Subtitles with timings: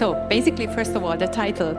[0.00, 1.76] So basically, first of all, the title.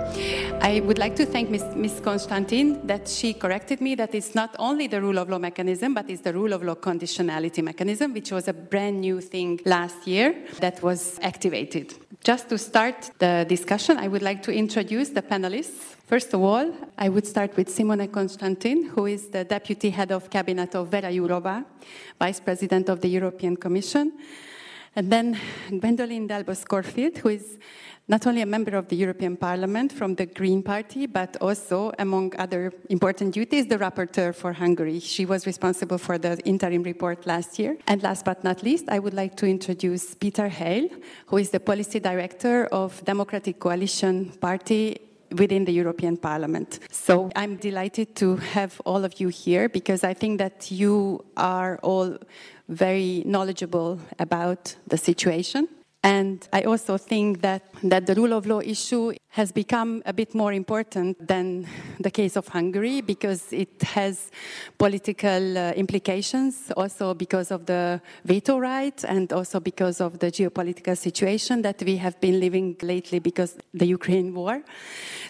[0.61, 2.01] I would like to thank Ms.
[2.03, 6.07] Constantin that she corrected me that it's not only the rule of law mechanism, but
[6.07, 10.35] it's the rule of law conditionality mechanism, which was a brand new thing last year
[10.59, 11.95] that was activated.
[12.23, 15.95] Just to start the discussion, I would like to introduce the panelists.
[16.05, 20.29] First of all, I would start with Simona Constantin, who is the Deputy Head of
[20.29, 21.65] Cabinet of Vera Jourova,
[22.19, 24.13] Vice President of the European Commission.
[24.95, 27.57] And then Gwendoline Delbos Corfield, who is
[28.09, 32.33] not only a member of the European Parliament from the Green Party, but also, among
[32.37, 34.99] other important duties, the rapporteur for Hungary.
[34.99, 37.77] She was responsible for the interim report last year.
[37.87, 40.89] And last but not least, I would like to introduce Peter Heil,
[41.27, 44.97] who is the policy director of Democratic Coalition Party
[45.37, 46.79] within the European Parliament.
[46.91, 51.79] So I'm delighted to have all of you here because I think that you are
[51.81, 52.17] all
[52.67, 55.67] very knowledgeable about the situation.
[56.03, 60.33] And I also think that, that the rule of law issue has become a bit
[60.33, 61.67] more important than
[61.99, 64.31] the case of Hungary because it has
[64.79, 70.97] political uh, implications, also because of the veto right and also because of the geopolitical
[70.97, 74.63] situation that we have been living lately because the Ukraine war.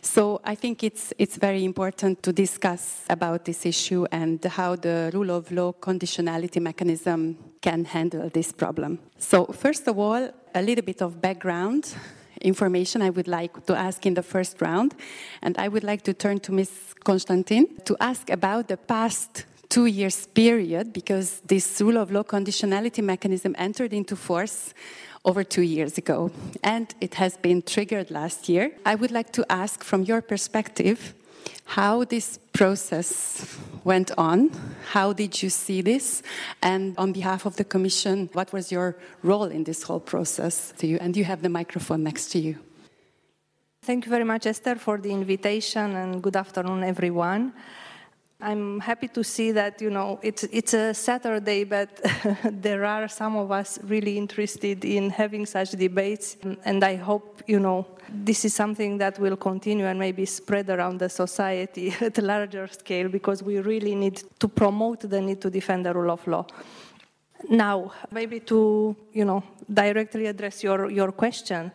[0.02, 5.11] So I think it's, it's very important to discuss about this issue and how the
[5.14, 8.99] rule of law conditionality mechanism can handle this problem.
[9.17, 11.94] So first of all, a little bit of background
[12.41, 14.95] information I would like to ask in the first round.
[15.41, 16.71] And I would like to turn to Ms.
[17.03, 23.03] Constantin to ask about the past two years period because this rule of law conditionality
[23.03, 24.73] mechanism entered into force
[25.23, 26.31] over two years ago
[26.63, 28.71] and it has been triggered last year.
[28.86, 31.13] I would like to ask from your perspective
[31.66, 34.52] how this process went on.
[34.92, 36.22] How did you see this?
[36.61, 40.88] And on behalf of the Commission, what was your role in this whole process to
[40.88, 40.98] you?
[41.00, 42.58] And you have the microphone next to you.
[43.83, 47.54] Thank you very much, Eszter, for the invitation, and good afternoon, everyone.
[48.43, 51.89] I'm happy to see that you know it's it's a Saturday, but
[52.43, 57.59] there are some of us really interested in having such debates, and I hope you
[57.59, 62.21] know this is something that will continue and maybe spread around the society at a
[62.23, 66.25] larger scale because we really need to promote the need to defend the rule of
[66.25, 66.45] law.
[67.47, 71.71] Now, maybe to you know directly address your your question,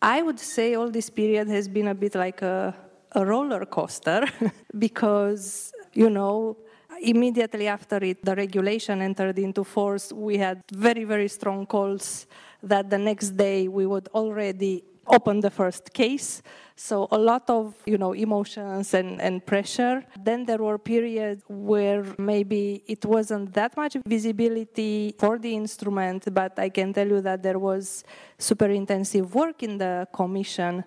[0.00, 2.72] I would say all this period has been a bit like a
[3.14, 4.26] a roller coaster
[4.78, 6.56] because you know,
[7.00, 12.26] immediately after it, the regulation entered into force, we had very, very strong calls
[12.62, 16.42] that the next day we would already open the first case.
[16.76, 20.04] So a lot of you know emotions and, and pressure.
[20.18, 26.58] Then there were periods where maybe it wasn't that much visibility for the instrument, but
[26.58, 28.04] I can tell you that there was
[28.38, 30.84] super intensive work in the commission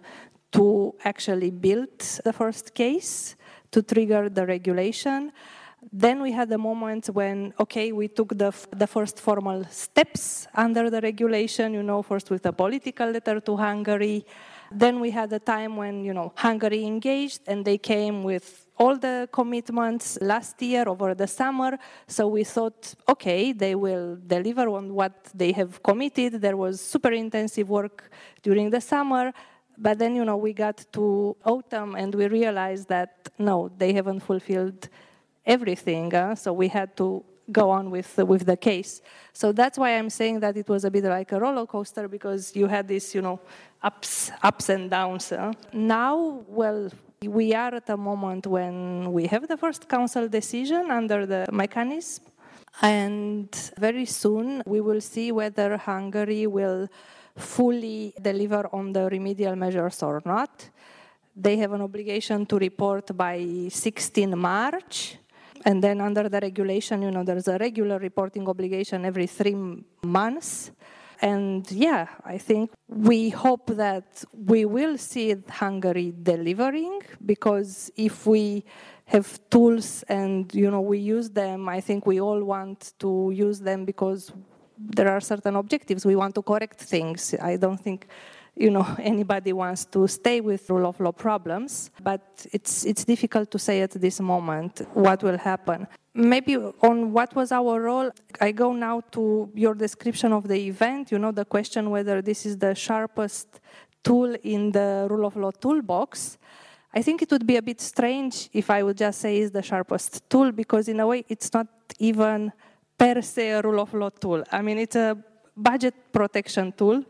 [0.53, 3.35] to actually build the first case
[3.77, 5.31] to trigger the regulation.
[5.93, 10.89] Then we had a moment when, okay, we took the, the first formal steps under
[10.89, 14.25] the regulation, you know, first with a political letter to Hungary.
[14.71, 18.97] Then we had a time when, you know, Hungary engaged and they came with all
[18.97, 21.77] the commitments last year over the summer.
[22.07, 26.41] So we thought, okay, they will deliver on what they have committed.
[26.41, 28.09] There was super intensive work
[28.41, 29.31] during the summer.
[29.77, 34.21] But then, you know, we got to autumn and we realized that no, they haven't
[34.21, 34.89] fulfilled
[35.45, 36.13] everything.
[36.13, 39.01] Uh, so we had to go on with with the case.
[39.33, 42.55] So that's why I'm saying that it was a bit like a roller coaster because
[42.55, 43.39] you had this, you know,
[43.81, 45.31] ups ups and downs.
[45.31, 45.53] Uh.
[45.71, 46.89] Now, well,
[47.23, 52.25] we are at a moment when we have the first council decision under the mechanism,
[52.81, 53.49] and
[53.79, 56.89] very soon we will see whether Hungary will
[57.37, 60.69] fully deliver on the remedial measures or not.
[61.35, 65.17] They have an obligation to report by 16 March.
[65.65, 69.55] And then under the regulation, you know, there's a regular reporting obligation every three
[70.03, 70.71] months.
[71.21, 78.63] And yeah, I think we hope that we will see Hungary delivering because if we
[79.05, 83.59] have tools and you know we use them, I think we all want to use
[83.59, 84.31] them because
[84.77, 86.05] there are certain objectives.
[86.05, 87.33] We want to correct things.
[87.41, 88.07] I don't think
[88.57, 93.51] you know anybody wants to stay with rule of law problems but it's it's difficult
[93.51, 98.09] to say at this moment what will happen maybe on what was our role
[98.41, 102.45] i go now to your description of the event you know the question whether this
[102.45, 103.59] is the sharpest
[104.03, 106.37] tool in the rule of law toolbox
[106.93, 109.61] i think it would be a bit strange if i would just say is the
[109.61, 111.67] sharpest tool because in a way it's not
[111.99, 112.51] even
[112.97, 114.43] per se a rule of law tool.
[114.51, 115.17] I mean, it's a
[115.55, 117.03] budget protection tool,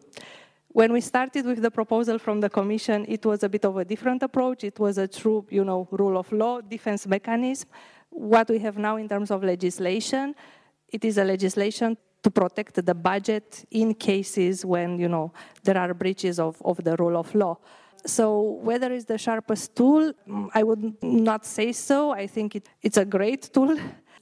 [0.78, 3.84] when we started with the proposal from the Commission, it was a bit of a
[3.84, 4.64] different approach.
[4.64, 7.68] It was a true, you know, rule of law, defense mechanism.
[8.12, 10.36] What we have now in terms of legislation,
[10.88, 15.96] it is a legislation to protect the budget in cases when, you know, there are
[15.96, 17.58] breaches of, of the rule of law.
[18.06, 20.14] So whether it's the sharpest tool,
[20.54, 22.12] I would not say so.
[22.12, 23.76] I think it, it's a great tool,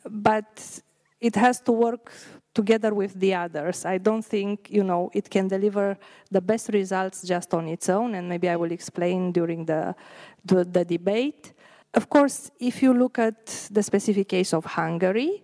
[0.10, 0.82] but
[1.20, 2.12] it has to work
[2.54, 3.86] together with the others.
[3.86, 5.98] I don't think, you know, it can deliver
[6.32, 9.96] the best results just on its own, and maybe I will explain during the,
[10.44, 11.54] the, the debate.
[11.94, 15.44] Of course, if you look at the specific case of Hungary,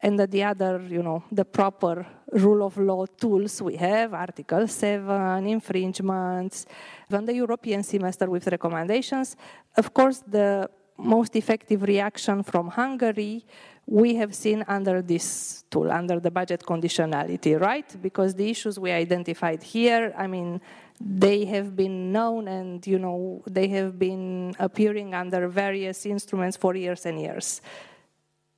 [0.00, 5.46] and the other, you know, the proper rule of law tools we have, Article 7,
[5.46, 6.66] infringements,
[7.10, 9.36] even the European semester with recommendations.
[9.76, 10.68] Of course, the
[10.98, 13.44] most effective reaction from Hungary
[13.86, 17.96] we have seen under this tool, under the budget conditionality, right?
[18.02, 20.60] Because the issues we identified here, I mean,
[21.00, 26.74] they have been known and, you know, they have been appearing under various instruments for
[26.74, 27.60] years and years.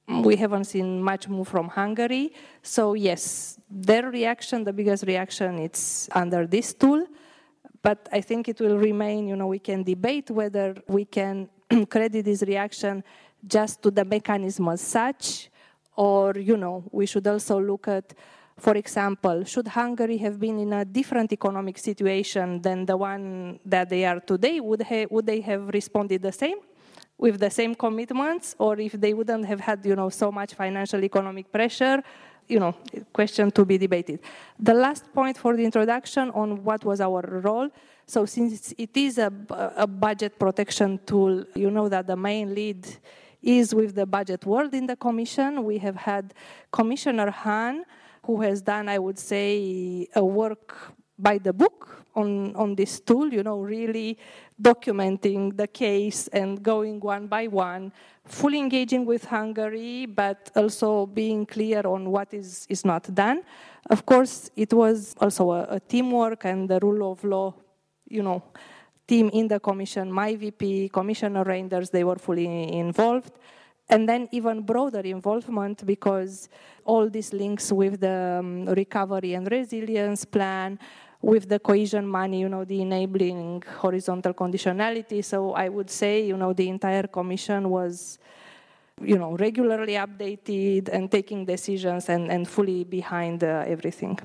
[0.08, 2.32] We haven't seen much move from Hungary.
[2.62, 7.06] So yes, their reaction, the biggest reaction, it's under this tool.
[7.82, 11.50] But I think it will remain, you know, we can debate whether we can
[11.90, 13.04] credit this reaction
[13.46, 15.50] just to the mechanism as such,
[15.96, 18.14] or, you know, we should also look at,
[18.56, 23.88] for example, should Hungary have been in a different economic situation than the one that
[23.88, 24.60] they are today?
[24.60, 26.58] Would, would they have responded the same?
[27.18, 31.02] with the same commitments or if they wouldn't have had you know so much financial
[31.02, 32.02] economic pressure
[32.46, 32.74] you know
[33.12, 34.20] question to be debated
[34.58, 37.68] the last point for the introduction on what was our role
[38.06, 39.32] so since it is a,
[39.76, 42.86] a budget protection tool you know that the main lead
[43.42, 45.64] is with the budget world in the commission.
[45.64, 46.34] We have had
[46.70, 47.84] Commissioner Hahn,
[48.24, 50.76] who has done, I would say, a work
[51.18, 54.18] by the book on, on this tool, you know, really
[54.60, 57.92] documenting the case and going one by one,
[58.24, 63.42] fully engaging with Hungary, but also being clear on what is, is not done.
[63.90, 67.54] Of course, it was also a, a teamwork and the rule of law,
[68.08, 68.42] you know,
[69.08, 73.32] team in the commission, my VP, Commissioner Reynders, they were fully involved.
[73.90, 76.50] And then even broader involvement because
[76.84, 80.78] all these links with the um, recovery and resilience plan,
[81.22, 85.24] with the cohesion money, you know, the enabling horizontal conditionality.
[85.24, 88.18] So I would say, you know, the entire commission was,
[89.00, 94.18] you know, regularly updated and taking decisions and, and fully behind uh, everything.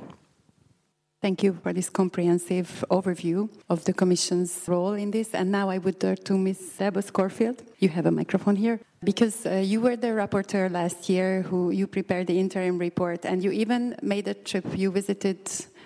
[1.23, 5.33] Thank you for this comprehensive overview of the Commission's role in this.
[5.33, 6.73] And now I would turn to Ms.
[6.77, 7.63] Delbos Corfield.
[7.79, 8.81] You have a microphone here.
[9.01, 13.41] Because uh, you were the rapporteur last year who you prepared the interim report, and
[13.41, 14.65] you even made a trip.
[14.75, 15.39] You visited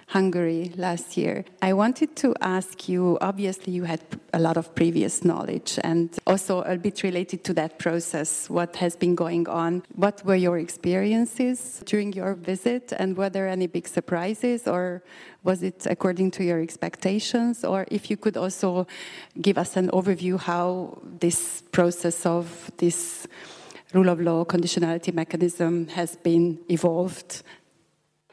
[0.07, 1.43] Hungary last year.
[1.61, 3.99] I wanted to ask you obviously, you had
[4.33, 8.95] a lot of previous knowledge, and also a bit related to that process, what has
[8.95, 9.83] been going on.
[9.95, 15.03] What were your experiences during your visit, and were there any big surprises, or
[15.43, 17.65] was it according to your expectations?
[17.65, 18.87] Or if you could also
[19.41, 23.27] give us an overview how this process of this
[23.93, 27.43] rule of law conditionality mechanism has been evolved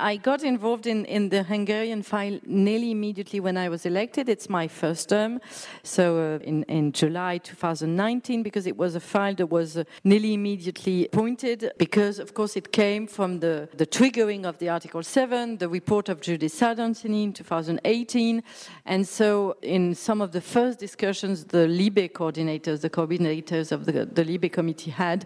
[0.01, 4.29] I got involved in, in the Hungarian file nearly immediately when I was elected.
[4.29, 5.41] It's my first term,
[5.85, 10.35] so uh, in, in July 2019, because it was a file that was uh, nearly
[10.35, 15.59] immediately appointed, because of course it came from the, the triggering of the Article 7,
[15.59, 18.43] the report of Judith Sargentini in 2018.
[18.87, 24.07] And so in some of the first discussions the Libe coordinators, the coordinators of the,
[24.07, 25.25] the Libe committee had,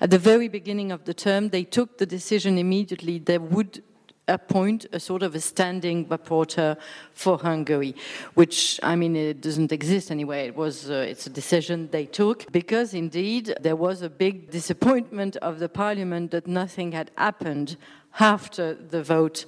[0.00, 3.82] at the very beginning of the term, they took the decision immediately they would
[4.28, 6.76] appoint a sort of a standing rapporteur
[7.12, 7.94] for Hungary,
[8.34, 10.46] which I mean it doesn't exist anyway.
[10.46, 15.36] It was uh, it's a decision they took because indeed there was a big disappointment
[15.36, 17.76] of the parliament that nothing had happened
[18.20, 19.44] after the vote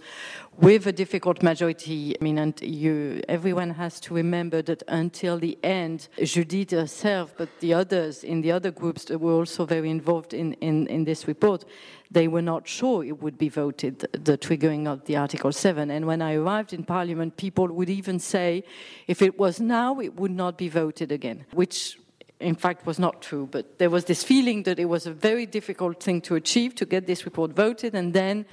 [0.58, 2.16] with a difficult majority.
[2.18, 7.48] I mean, and you, everyone has to remember that until the end, Judith herself, but
[7.60, 11.28] the others in the other groups that were also very involved in, in, in this
[11.28, 11.64] report,
[12.10, 15.90] they were not sure it would be voted, the triggering of the Article 7.
[15.90, 18.64] And when I arrived in Parliament, people would even say,
[19.06, 21.98] if it was now, it would not be voted again, which
[22.40, 25.46] in fact was not true, but there was this feeling that it was a very
[25.46, 28.44] difficult thing to achieve to get this report voted, and then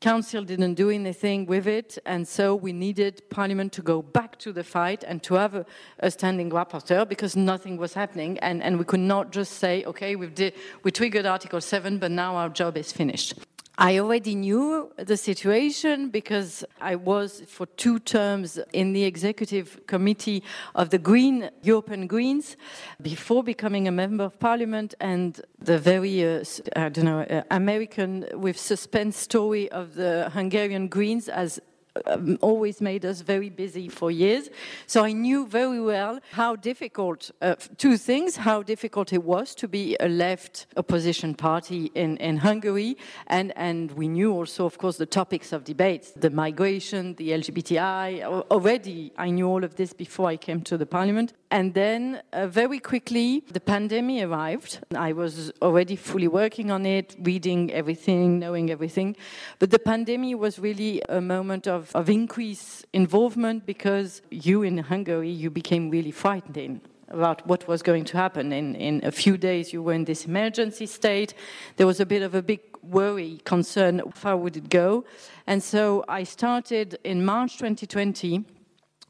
[0.00, 4.52] Council didn't do anything with it, and so we needed Parliament to go back to
[4.52, 5.66] the fight and to have a,
[5.98, 10.14] a standing rapporteur because nothing was happening, and, and we could not just say, okay,
[10.14, 10.52] we've
[10.84, 13.34] we triggered Article 7, but now our job is finished.
[13.80, 20.42] I already knew the situation because I was for two terms in the executive committee
[20.74, 22.56] of the Green European Greens
[23.00, 26.44] before becoming a member of parliament and the very uh,
[26.74, 31.60] I don't know uh, American with suspense story of the Hungarian Greens as
[32.06, 34.50] um, always made us very busy for years.
[34.86, 39.68] So I knew very well how difficult, uh, two things, how difficult it was to
[39.68, 42.96] be a left opposition party in, in Hungary.
[43.26, 48.22] And, and we knew also, of course, the topics of debates, the migration, the LGBTI.
[48.50, 51.32] Already I knew all of this before I came to the parliament.
[51.50, 54.80] And then uh, very quickly, the pandemic arrived.
[54.94, 59.16] I was already fully working on it, reading everything, knowing everything.
[59.58, 65.30] But the pandemic was really a moment of, of increased involvement because you in Hungary,
[65.30, 68.52] you became really frightened about what was going to happen.
[68.52, 71.32] In, in a few days, you were in this emergency state.
[71.76, 75.04] There was a bit of a big worry, concern, how would it go?
[75.46, 78.44] And so I started in March 2020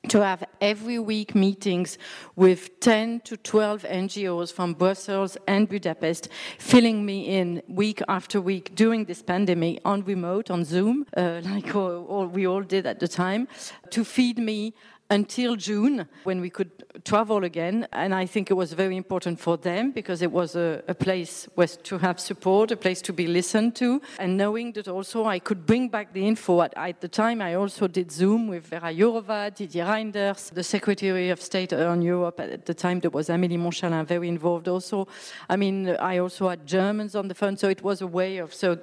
[0.09, 1.99] to have every week meetings
[2.37, 6.29] with 10 to 12 NGOs from Brussels and Budapest,
[6.59, 11.75] filling me in week after week during this pandemic on remote, on Zoom, uh, like
[11.75, 13.49] all, all we all did at the time,
[13.91, 14.73] to feed me
[15.11, 16.71] until June when we could
[17.05, 17.87] travel again.
[17.93, 21.49] And I think it was very important for them because it was a, a place
[21.55, 25.39] where to have support, a place to be listened to, and knowing that also I
[25.39, 26.63] could bring back the info.
[26.63, 31.31] At, at the time, I also did Zoom with Vera Jourova, Didier Reynders, the Secretary
[31.31, 32.41] of State on Europe.
[32.41, 35.09] At the time, there was Amélie Montchalin very involved also.
[35.49, 38.53] I mean, I also had Germans on the phone, so it was a way of
[38.53, 38.79] so.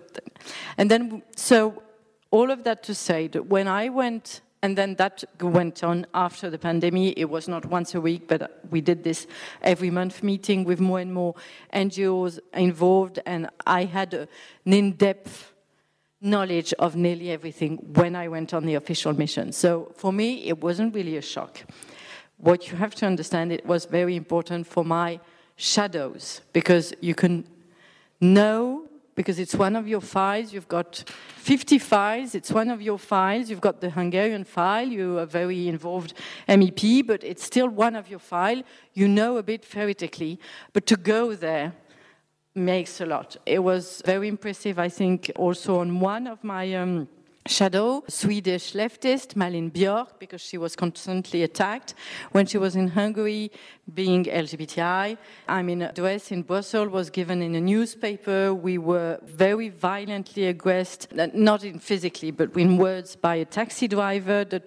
[0.78, 1.84] And then, so
[2.32, 6.50] all of that to say that when I went and then that went on after
[6.50, 7.14] the pandemic.
[7.18, 9.28] It was not once a week, but we did this
[9.62, 11.36] every month meeting with more and more
[11.72, 13.20] NGOs involved.
[13.28, 14.28] And I had an
[14.66, 15.54] in depth
[16.20, 19.52] knowledge of nearly everything when I went on the official mission.
[19.52, 21.64] So for me, it wasn't really a shock.
[22.38, 25.20] What you have to understand, it was very important for my
[25.58, 27.46] shadows because you can
[28.20, 30.54] know because it's one of your files.
[30.54, 31.04] You've got
[31.38, 32.36] 50 files.
[32.36, 33.50] It's one of your files.
[33.50, 34.88] You've got the Hungarian file.
[34.88, 36.14] You are a very involved
[36.48, 38.62] MEP, but it's still one of your file.
[38.94, 40.40] You know a bit theoretically,
[40.74, 41.74] but to go there
[42.54, 43.36] makes a lot.
[43.46, 47.08] It was very impressive, I think, also on one of my um,
[47.48, 51.94] shadow, Swedish leftist, Malin Björk, because she was constantly attacked
[52.32, 53.52] when she was in Hungary,
[53.94, 55.18] being LGBTI.
[55.48, 58.54] I mean, a dress in Brussels was given in a newspaper.
[58.54, 63.88] We were very violently aggressed, uh, not in physically, but in words, by a taxi
[63.88, 64.64] driver that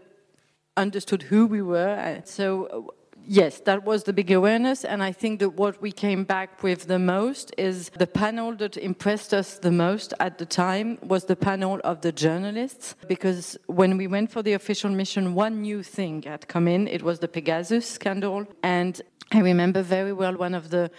[0.76, 2.22] understood who we were.
[2.24, 2.92] So uh,
[3.28, 4.84] yes, that was the big awareness.
[4.84, 8.76] And I think that what we came back with the most is the panel that
[8.76, 12.96] impressed us the most at the time was the panel of the journalists.
[13.06, 16.88] Because when we went for the official mission, one new thing had come in.
[16.88, 18.46] It was the Pegasus scandal.
[18.62, 20.90] And I remember very well one of the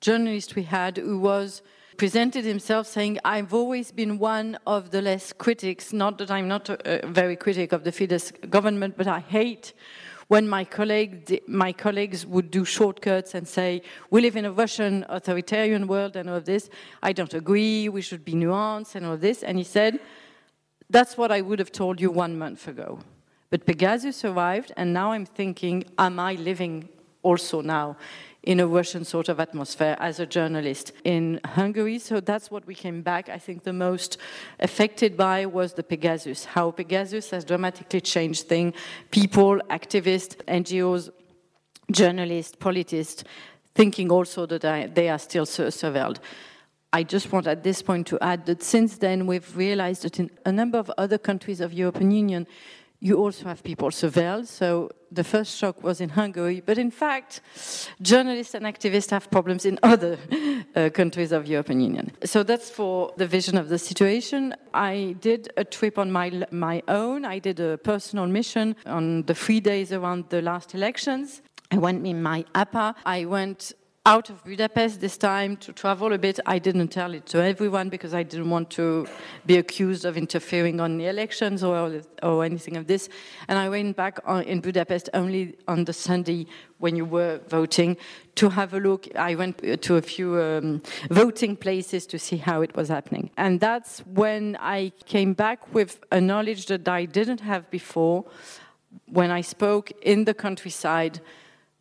[0.00, 1.62] journalists we had who was
[1.96, 6.68] presented himself saying, I've always been one of the less critics, not that I'm not
[6.68, 9.72] a, a very critic of the Fidesz government, but I hate
[10.28, 15.04] when my, colleague, my colleagues would do shortcuts and say, we live in a Russian
[15.08, 16.68] authoritarian world and all of this,
[17.02, 19.42] I don't agree, we should be nuanced and all of this.
[19.42, 20.00] And he said,
[20.90, 22.98] that's what I would have told you one month ago.
[23.50, 26.88] But Pegasus arrived, and now I'm thinking, am I living
[27.22, 27.96] also now
[28.46, 31.98] in a Russian sort of atmosphere as a journalist in Hungary.
[31.98, 33.28] So that's what we came back.
[33.28, 34.18] I think the most
[34.60, 38.74] affected by was the Pegasus, how Pegasus has dramatically changed things.
[39.10, 41.10] People, activists, NGOs,
[41.90, 43.24] journalists, politicians,
[43.74, 46.18] thinking also that I, they are still surveilled.
[46.92, 50.30] I just want at this point to add that since then we've realized that in
[50.46, 52.46] a number of other countries of European Union,
[53.00, 54.46] you also have people surveilled.
[54.46, 57.40] So the first shock was in Hungary, but in fact,
[58.00, 60.18] journalists and activists have problems in other
[60.76, 62.12] uh, countries of European Union.
[62.24, 64.54] So that's for the vision of the situation.
[64.74, 67.24] I did a trip on my my own.
[67.24, 71.42] I did a personal mission on the three days around the last elections.
[71.70, 72.94] I went in my APA.
[73.04, 73.72] I went
[74.06, 76.38] out of Budapest this time to travel a bit.
[76.46, 79.08] I didn't tell it to everyone because I didn't want to
[79.46, 83.08] be accused of interfering on the elections or, or anything of this.
[83.48, 86.46] And I went back on, in Budapest only on the Sunday
[86.78, 87.96] when you were voting
[88.36, 89.08] to have a look.
[89.16, 93.30] I went to a few um, voting places to see how it was happening.
[93.36, 98.24] And that's when I came back with a knowledge that I didn't have before
[99.06, 101.20] when I spoke in the countryside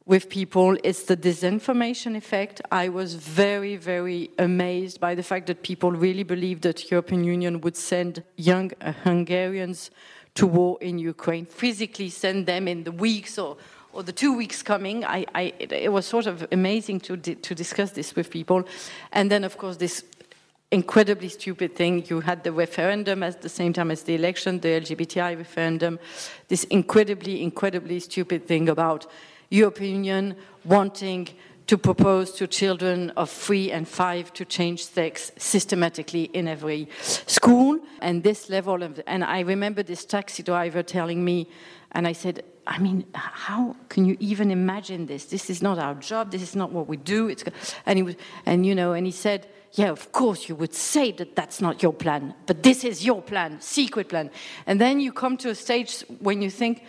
[0.05, 0.77] with people.
[0.83, 2.61] It's the disinformation effect.
[2.71, 7.61] I was very, very amazed by the fact that people really believed that European Union
[7.61, 8.71] would send young
[9.03, 9.89] Hungarians
[10.35, 13.57] to war in Ukraine, physically send them in the weeks or,
[13.93, 15.03] or the two weeks coming.
[15.05, 18.67] I, I, it, it, was sort of amazing to, di to discuss this with people.
[19.13, 20.03] And then, of course, this
[20.71, 22.03] incredibly stupid thing.
[22.07, 25.99] You had the referendum at the same time as the election, the LGBTI referendum,
[26.49, 29.07] this incredibly, incredibly stupid thing about
[29.49, 31.29] European Union wanting
[31.67, 37.79] to propose to children of three and five to change sex systematically in every school.
[38.01, 41.47] And this level of, and I remember this taxi driver telling me,
[41.91, 45.25] and I said, I mean, how can you even imagine this?
[45.25, 46.31] This is not our job.
[46.31, 47.29] This is not what we do.
[47.29, 47.43] It's,
[47.85, 51.11] and he was, and you know, and he said, yeah, of course you would say
[51.13, 54.29] that that's not your plan, but this is your plan, secret plan.
[54.65, 56.83] And then you come to a stage when you think,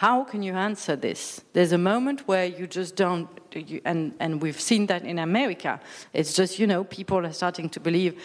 [0.00, 1.42] how can you answer this?
[1.52, 5.78] There's a moment where you just don't, you, and, and we've seen that in America.
[6.14, 8.18] It's just, you know, people are starting to believe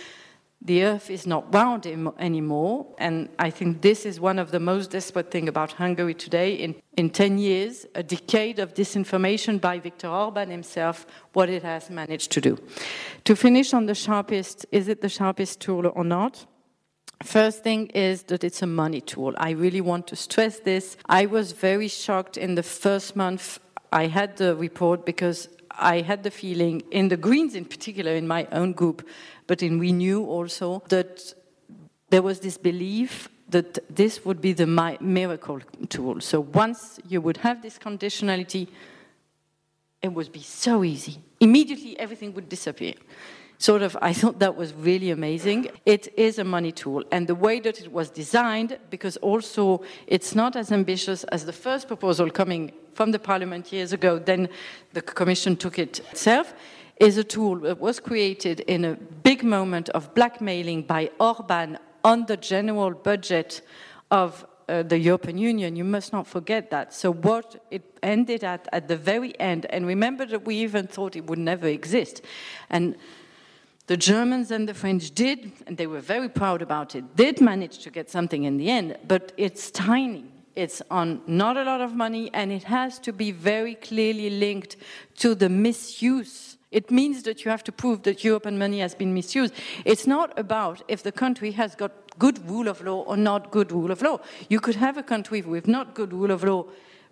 [0.62, 1.86] the earth is not round
[2.18, 2.88] anymore.
[2.98, 6.54] And I think this is one of the most desperate things about Hungary today.
[6.54, 11.90] In, in 10 years, a decade of disinformation by Viktor Orban himself, what it has
[11.90, 12.58] managed to do.
[13.26, 16.46] To finish on the sharpest, is it the sharpest tool or not?
[17.24, 19.34] First thing is that it's a money tool.
[19.38, 20.98] I really want to stress this.
[21.08, 23.60] I was very shocked in the first month
[23.92, 28.28] I had the report because I had the feeling, in the Greens in particular, in
[28.28, 29.08] my own group,
[29.48, 31.34] but in Renew also, that
[32.10, 34.68] there was this belief that this would be the
[35.00, 36.20] miracle tool.
[36.20, 38.68] So once you would have this conditionality,
[40.02, 41.20] it would be so easy.
[41.40, 42.96] Immediately everything would disappear
[43.58, 45.70] sort of, I thought that was really amazing.
[45.86, 47.04] It is a money tool.
[47.12, 51.54] And the way that it was designed, because also it's not as ambitious as the
[51.54, 54.50] first proposal coming from the parliament years ago, then
[54.94, 56.54] the commission took it itself,
[57.00, 62.26] is a tool that was created in a big moment of blackmailing by Orban on
[62.26, 63.62] the general budget
[64.12, 65.76] of uh, the European Union.
[65.76, 66.94] You must not forget that.
[66.94, 71.16] So what it ended at at the very end, and remember that we even thought
[71.16, 72.22] it would never exist.
[72.70, 72.96] And
[73.88, 77.80] the Germans and the French did, and they were very proud about it, did manage
[77.80, 80.26] to get something in the end, but it's tiny.
[80.56, 84.78] It's on not a lot of money, and it has to be very clearly linked
[85.18, 86.58] to the misuse.
[86.72, 89.54] It means that you have to prove that European money has been misused.
[89.84, 93.72] It's not about if the country has got good rule of law or not good
[93.72, 94.20] rule of law.
[94.50, 96.66] You could have a country with not good rule of law,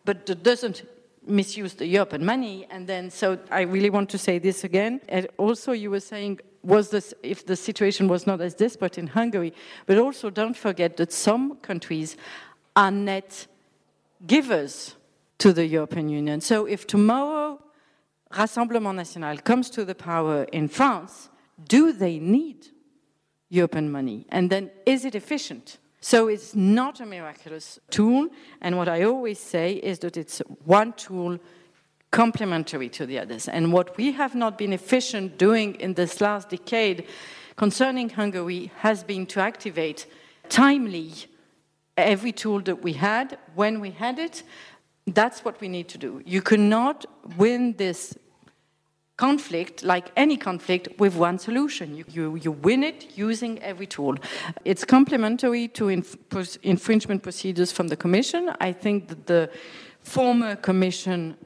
[0.06, 0.84] but that doesn't
[1.28, 2.66] misuse the European money.
[2.70, 5.02] And then, so I really want to say this again.
[5.08, 9.08] And also, you were saying was this if the situation was not as desperate in
[9.08, 9.54] Hungary.
[9.86, 12.18] But also don't forget that some countries
[12.76, 13.48] are net
[14.26, 14.96] givers
[15.40, 16.42] to the European Union.
[16.42, 17.60] So if tomorrow
[18.32, 21.30] Rassemblement National comes to the power in France,
[21.68, 22.68] do they need
[23.50, 24.26] European money?
[24.30, 25.78] And then is it efficient?
[26.00, 28.28] So it's not a miraculous tool.
[28.62, 31.40] And what I always say is that it's one tool
[32.14, 33.50] complementary to the others.
[33.50, 37.08] And what we have not been efficient doing in this last decade
[37.56, 40.06] concerning Hungary has been to activate
[40.48, 41.12] timely
[41.98, 44.44] every tool that we had when we had it.
[45.08, 46.22] That's what we need to do.
[46.24, 48.16] You cannot win this
[49.18, 51.96] conflict, like any conflict, with one solution.
[51.96, 54.16] You, you, you win it using every tool.
[54.66, 56.16] It's complementary to inf
[56.62, 58.52] infringement procedures from the Commission.
[58.60, 59.50] I think that the
[60.02, 61.38] former Commission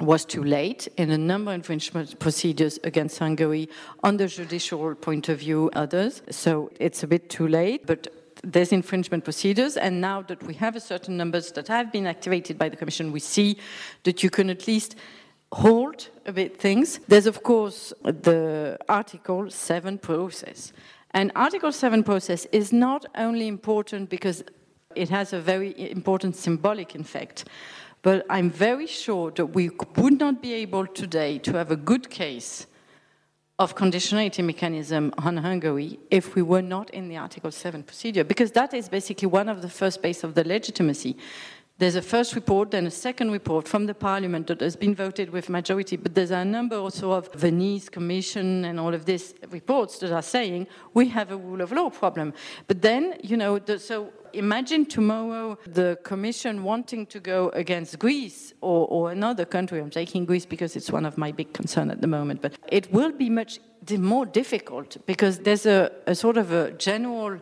[0.00, 3.68] was too late in a number of infringement procedures against Hungary
[4.02, 6.22] on the judicial point of view, others.
[6.30, 8.08] So it's a bit too late, but
[8.42, 12.58] there's infringement procedures, and now that we have a certain numbers that have been activated
[12.58, 13.56] by the Commission, we see
[14.02, 14.96] that you can at least
[15.52, 17.00] hold a bit things.
[17.08, 20.72] There's, of course, the Article 7 process.
[21.12, 24.44] And Article 7 process is not only important because
[24.94, 27.44] it has a very important symbolic effect,
[28.04, 32.10] but I'm very sure that we would not be able today to have a good
[32.10, 32.66] case
[33.58, 38.52] of conditionality mechanism on Hungary if we were not in the Article 7 procedure, because
[38.52, 41.16] that is basically one of the first base of the legitimacy.
[41.76, 45.30] There's a first report, then a second report from the parliament that has been voted
[45.30, 49.98] with majority, but there's a number also of Venice Commission and all of these reports
[49.98, 52.32] that are saying we have a rule of law problem.
[52.68, 58.52] But then, you know, the, so imagine tomorrow the Commission wanting to go against Greece
[58.60, 59.80] or, or, another country.
[59.80, 62.92] I'm taking Greece because it's one of my big concerns at the moment, but it
[62.92, 63.58] will be much
[63.98, 67.40] more difficult because there's a, a sort of a general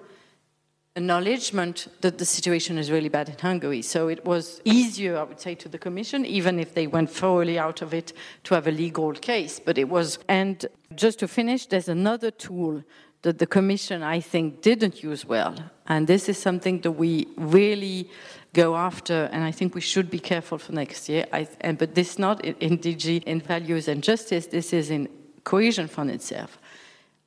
[0.94, 3.82] acknowledgement that the situation is really bad in Hungary.
[3.82, 7.58] So it was easier, I would say, to the Commission, even if they went thoroughly
[7.58, 8.12] out of it,
[8.44, 9.58] to have a legal case.
[9.58, 12.82] But it was, and just to finish, there's another tool
[13.22, 15.54] that the Commission, I think, didn't use well.
[15.86, 18.10] And this is something that we really
[18.52, 21.26] go after, and I think we should be careful for next year.
[21.32, 25.08] I, and, but this not in, in DG in values and justice, this is in
[25.44, 26.58] cohesion fund itself.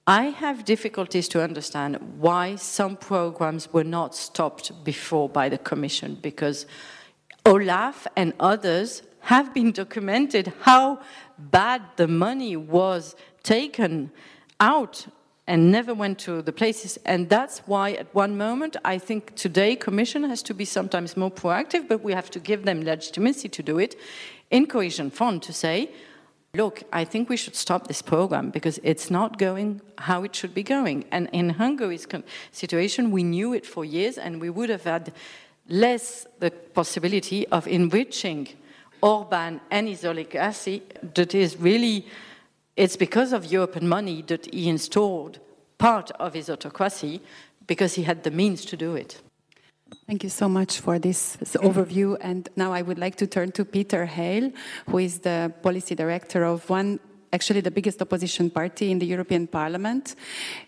[0.07, 6.19] I have difficulties to understand why some programs were not stopped before by the Commission
[6.21, 6.67] because
[7.43, 10.99] Olaf and others have been documented how
[11.39, 14.11] bad the money was taken
[14.59, 15.07] out
[15.47, 16.97] and never went to the places.
[17.05, 21.31] And that's why at one moment i think today commission has to be sometimes more
[21.31, 23.95] proactive but we have to give them legitimacy to do it
[24.49, 25.89] in cohesion fund to say
[26.55, 30.53] look i think we should stop this program because it's not going how it should
[30.53, 32.07] be going and in hungary's
[32.51, 35.13] situation we knew it for years and we would have had
[35.67, 38.47] less the possibility of enriching
[39.01, 40.81] orban and his oligarchy
[41.13, 42.05] that is really
[42.75, 45.39] it's because of European money that he installed
[45.77, 47.21] part of his autocracy
[47.67, 49.21] because he had the means to do it.
[50.07, 52.17] Thank you so much for this, overview.
[52.21, 54.51] And now I would like to turn to Peter Heil,
[54.89, 56.99] who is the policy director of one,
[57.31, 60.15] actually the biggest opposition party in the European Parliament.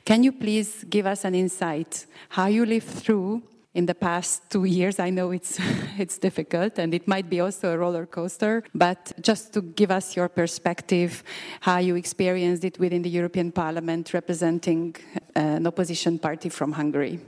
[0.05, 3.41] Can you please give us an insight how you lived through
[3.77, 4.99] in the past two years.
[4.99, 5.59] I know it's,
[5.99, 10.15] it's difficult and it might be also a roller coaster, but just to give us
[10.15, 11.23] your perspective,
[11.61, 14.95] how you experienced it within the European Parliament representing
[15.35, 17.19] uh, an opposition party from Hungary.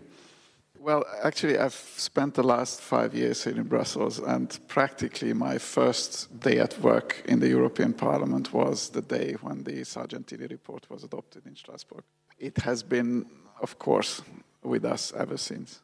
[0.82, 6.40] Well, actually, I've spent the last five years here in Brussels, and practically my first
[6.40, 11.04] day at work in the European Parliament was the day when the Sargentini report was
[11.04, 12.06] adopted in Strasbourg.
[12.38, 13.26] It has been,
[13.62, 14.22] of course,
[14.64, 15.82] with us ever since.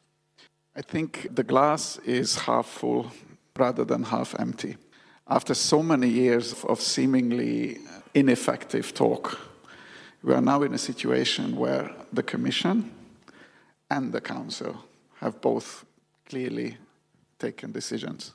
[0.74, 3.12] I think the glass is half full
[3.54, 4.78] rather than half empty.
[5.28, 7.80] After so many years of seemingly
[8.14, 9.38] ineffective talk,
[10.22, 12.92] we are now in a situation where the Commission
[13.90, 14.85] and the Council
[15.20, 15.84] have both
[16.28, 16.76] clearly
[17.38, 18.34] taken decisions.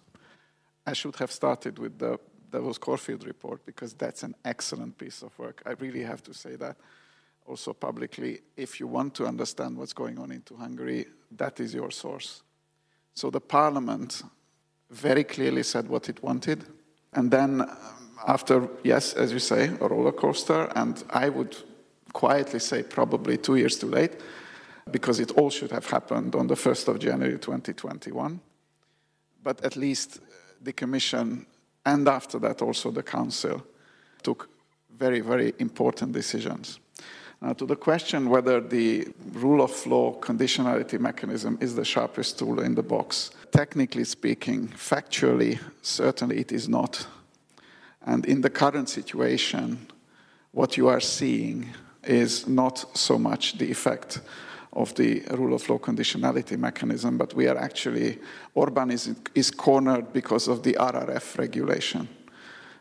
[0.85, 2.19] I should have started with the
[2.51, 5.61] Delbos Corfield report because that's an excellent piece of work.
[5.65, 6.77] I really have to say that
[7.47, 8.41] also publicly.
[8.57, 11.05] If you want to understand what's going on into Hungary,
[11.37, 12.43] that is your source.
[13.13, 14.23] So the parliament
[14.89, 16.63] very clearly said what it wanted.
[17.13, 17.69] And then, um,
[18.27, 21.55] after, yes, as you say, a roller coaster, and I would
[22.13, 24.11] quietly say probably two years too late,
[24.89, 28.39] because it all should have happened on the 1st of January 2021.
[29.43, 30.21] But at least uh,
[30.61, 31.45] the Commission,
[31.85, 33.63] and after that also the Council,
[34.23, 34.49] took
[34.97, 36.79] very, very important decisions.
[37.41, 42.59] Now, to the question whether the rule of law conditionality mechanism is the sharpest tool
[42.59, 47.07] in the box, technically speaking, factually, certainly it is not.
[48.05, 49.87] And in the current situation,
[50.51, 51.69] what you are seeing
[52.03, 54.21] is not so much the effect
[54.73, 58.19] of the rule of law conditionality mechanism, but we are actually,
[58.55, 62.07] Orban is, is cornered because of the RRF regulation,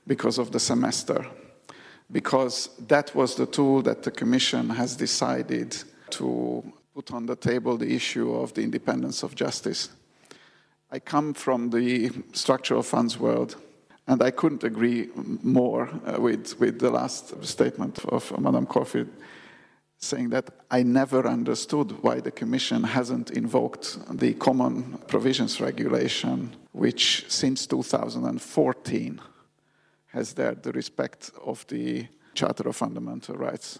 [0.07, 1.27] because of the semester
[2.13, 5.77] because that was the tool that the Commission has decided
[6.11, 6.63] to
[6.95, 9.91] put on the table the issue of the independence of justice.
[10.91, 13.57] I come from the structural funds world,
[14.09, 19.09] and I couldn't agree more uh, with, with the last statement of Madame Corfield,
[20.01, 27.27] saying that I never understood why the Commission hasn't invoked the Common Provisions Regulation, which
[27.29, 29.21] since 2014
[30.13, 33.79] has there the respect of the Charter of Fundamental Rights.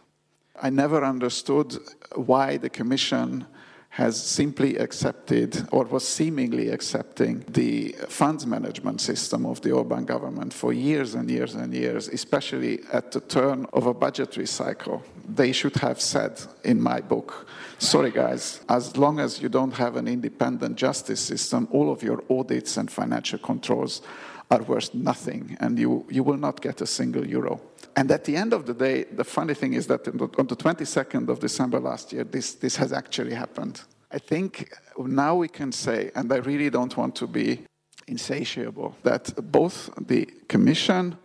[0.63, 1.79] I never understood
[2.15, 3.47] why the Commission
[3.91, 10.55] has simply accepted or was seemingly accepting the funds management system of the Orban government
[10.55, 15.03] for years and years and years, especially at the turn of a budgetary cycle.
[15.29, 17.49] They should have said in my book,
[17.81, 22.23] sorry guys, as long as you don't have an independent justice system, all of your
[22.31, 24.03] audits and financial controls
[24.51, 27.61] are worth nothing and you, you will not get a single euro.
[27.97, 31.29] And at the end of the day, the funny thing is that on the 22nd
[31.29, 33.81] of December last year, this, this has actually happened.
[34.11, 37.65] I think now we can say, and I really don't want to be
[38.09, 41.17] insatiable, that both the Commission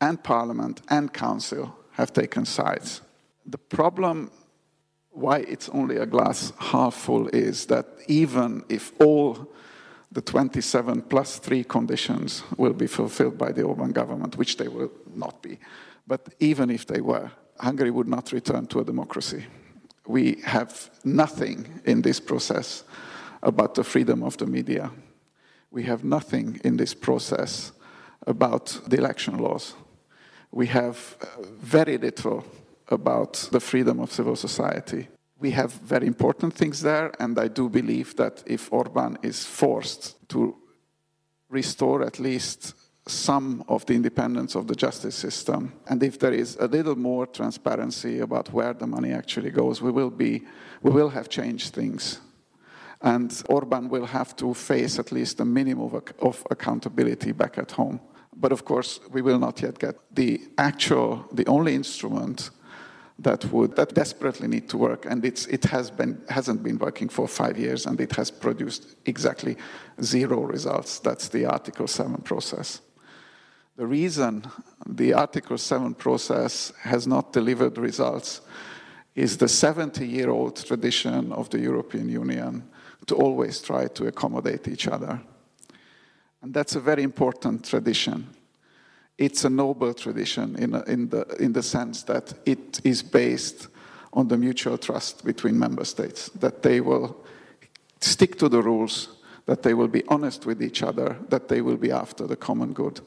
[0.00, 3.00] and Parliament and Council have taken sides.
[3.46, 4.30] The problem
[5.10, 9.52] why it's only a glass half full is that even if all
[10.12, 14.90] the 27 plus three conditions will be fulfilled by the Orban government, which they will
[15.14, 15.58] not be.
[16.06, 19.46] But even if they were, Hungary would not return to a democracy.
[20.06, 22.84] We have nothing in this process
[23.42, 24.90] about the freedom of the media.
[25.70, 27.72] We have nothing in this process
[28.26, 29.74] about the election laws.
[30.50, 32.44] We have uh, very little
[32.88, 35.08] about the freedom of civil society.
[35.42, 40.16] We have very important things there, and I do believe that if Orban is forced
[40.28, 40.56] to
[41.50, 42.74] restore at least
[43.08, 47.26] some of the independence of the justice system, and if there is a little more
[47.26, 50.44] transparency about where the money actually goes, we will be,
[50.80, 52.20] we will have changed things.
[53.00, 57.72] And Orban will have to face at least a minimum of, of accountability back at
[57.72, 58.00] home.
[58.32, 62.50] But of course, we will not yet get the actual, the only instrument
[63.18, 65.06] that would that desperately need to work.
[65.06, 68.96] And it's it has been hasn't been working for five years and it has produced
[69.06, 69.56] exactly
[70.02, 70.98] zero results.
[70.98, 72.80] That's the article 7 process.
[73.76, 74.46] The reason
[74.86, 78.40] the article 7 process has not delivered results
[79.14, 82.62] is the 70 year old tradition of the european union
[83.06, 85.20] to always try to accommodate each other.
[86.40, 88.26] And that's a very important tradition
[89.22, 93.68] it's a noble tradition in, in, the, in the sense that it is based
[94.12, 97.16] on the mutual trust between member states, that they will
[98.00, 101.76] stick to the rules, that they will be honest with each other, that they will
[101.76, 103.00] be after the common good.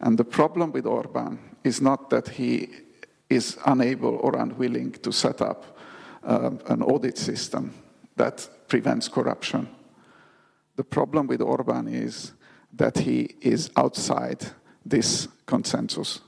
[0.00, 2.68] And the problem with Orban is not that he
[3.30, 5.78] is unable or unwilling to set up
[6.22, 7.72] uh, an audit system
[8.16, 9.68] that prevents corruption.
[10.76, 12.32] The problem with Orban is
[12.74, 14.44] that he is outside
[14.84, 16.20] this consensus.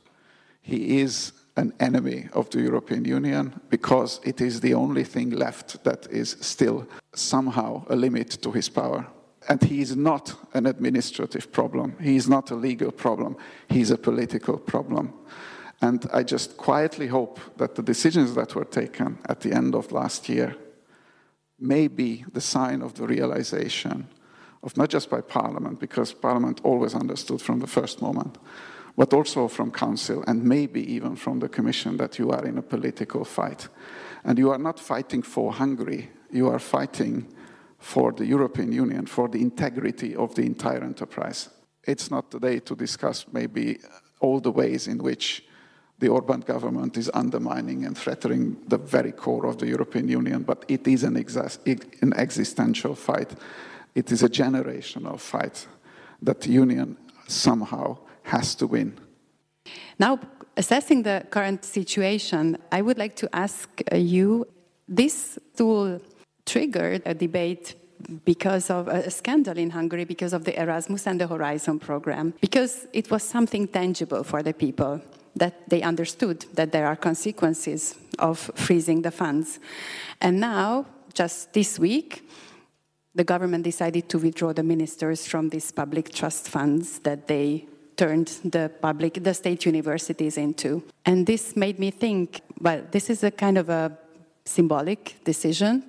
[0.63, 5.83] He is an enemy of the European Union because it is the only thing left
[5.85, 9.07] that is still somehow a limit to his power.
[9.49, 11.97] And he is not an administrative problem.
[12.01, 13.37] He is not a legal problem.
[13.69, 15.15] He is a political problem.
[15.81, 19.93] And I just quietly hope that the decisions that were taken at the end of
[19.93, 20.57] last year
[21.59, 24.09] may be the sign of the realization
[24.67, 28.37] of not just by Parliament, because Parliament always understood from the first moment,
[28.97, 32.63] but also from Council and maybe even from the Commission that you are in a
[32.63, 33.69] political fight.
[34.25, 37.29] And you are not fighting for Hungary, you are fighting
[37.79, 41.49] for the European Union, for the integrity of the entire enterprise.
[41.85, 43.79] It's not today to discuss maybe
[44.19, 45.45] all the ways in which
[45.99, 50.65] the Orban government is undermining and threatening the very core of the European Union, but
[50.67, 53.33] it is an, an existential fight.
[53.97, 55.67] It is a generational fight
[56.21, 58.93] that the Union somehow has to win.
[59.99, 60.21] Now,
[60.55, 64.47] assessing the current situation, I would like to ask uh, you
[64.87, 66.01] this tool
[66.45, 67.75] triggered a debate
[68.27, 72.87] because of a scandal in Hungary because of the Erasmus and the Horizon program, because
[72.93, 75.01] it was something tangible for the people
[75.35, 79.59] that they understood that there are consequences of freezing the funds.
[80.21, 82.29] And now, just this week,
[83.17, 88.29] the government decided to withdraw the ministers from these public trust funds that they turned
[88.45, 90.85] the public, the state universities into.
[91.07, 93.97] And this made me think, well, this is a kind of a
[94.45, 95.83] symbolic decision.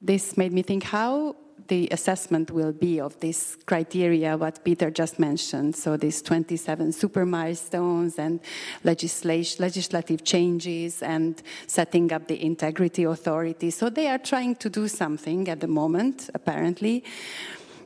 [0.00, 1.34] This made me think how
[1.68, 5.76] the assessment will be of this criteria, what Peter just mentioned.
[5.76, 8.40] So these 27 super milestones and
[8.84, 13.70] legislative changes and setting up the integrity authority.
[13.70, 17.04] So they are trying to do something at the moment, apparently.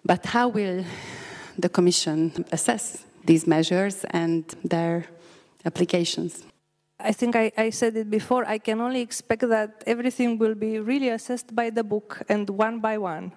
[0.05, 0.85] But how will
[1.59, 5.07] the Commission assess these measures and their
[5.65, 6.45] applications?
[6.99, 10.79] I think I, I, said it before, I can only expect that everything will be
[10.79, 13.33] really assessed by the book and one by one.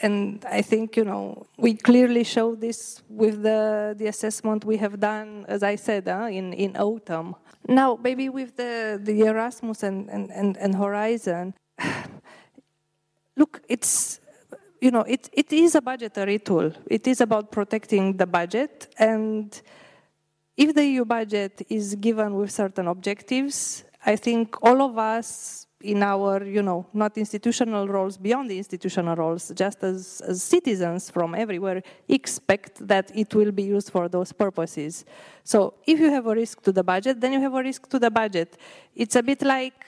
[0.00, 5.00] And I think, you know, we clearly show this with the, the assessment we have
[5.00, 7.34] done, as I said, uh, in, in autumn.
[7.66, 11.54] Now, maybe with the, the Erasmus and, and, and, and Horizon,
[13.36, 14.20] look, it's
[14.80, 16.72] you know, it, it is a budgetary tool.
[16.86, 18.94] It is about protecting the budget.
[18.98, 19.60] And
[20.56, 26.02] if the EU budget is given with certain objectives, I think all of us in
[26.02, 31.34] our, you know, not institutional roles, beyond the institutional roles, just as, as citizens from
[31.34, 35.04] everywhere, expect that it will be used for those purposes.
[35.44, 37.98] So if you have a risk to the budget, then you have a risk to
[37.98, 38.56] the budget.
[38.94, 39.86] It's a bit like,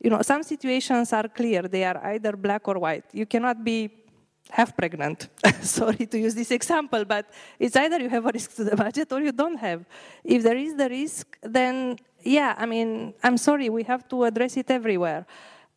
[0.00, 1.62] you know, some situations are clear.
[1.62, 3.04] They are either black or white.
[3.12, 3.90] You cannot be
[4.50, 5.28] half pregnant.
[5.62, 9.10] Sorry to use this example, but it's either you have a risk to the budget
[9.12, 9.84] or you don't have.
[10.22, 14.56] If there is the risk, then yeah, I mean, I'm sorry, we have to address
[14.56, 15.26] it everywhere.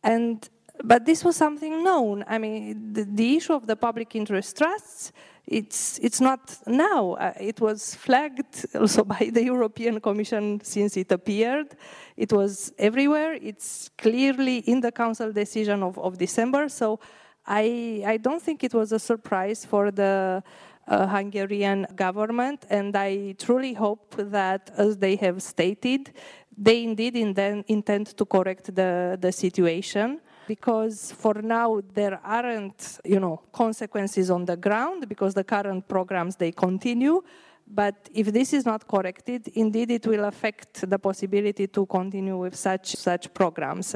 [0.02, 0.48] And
[0.84, 2.24] but this was something known.
[2.28, 5.12] I mean, the, the issue of the public interest trusts,
[5.46, 7.14] it's, it's not now.
[7.14, 11.76] Uh, it was flagged also by the European Commission since it appeared.
[12.16, 13.34] It was everywhere.
[13.34, 16.68] It's clearly in the Council decision of, of December.
[16.68, 17.00] So
[17.46, 20.42] I, I don't think it was a surprise for the
[20.88, 26.12] uh, Hungarian government, and I truly hope that, as they have stated,
[26.56, 33.42] they indeed intend to correct the, the situation because for now there aren't you know
[33.52, 37.20] consequences on the ground because the current programs they continue
[37.66, 42.54] but if this is not corrected indeed it will affect the possibility to continue with
[42.54, 43.94] such such programs.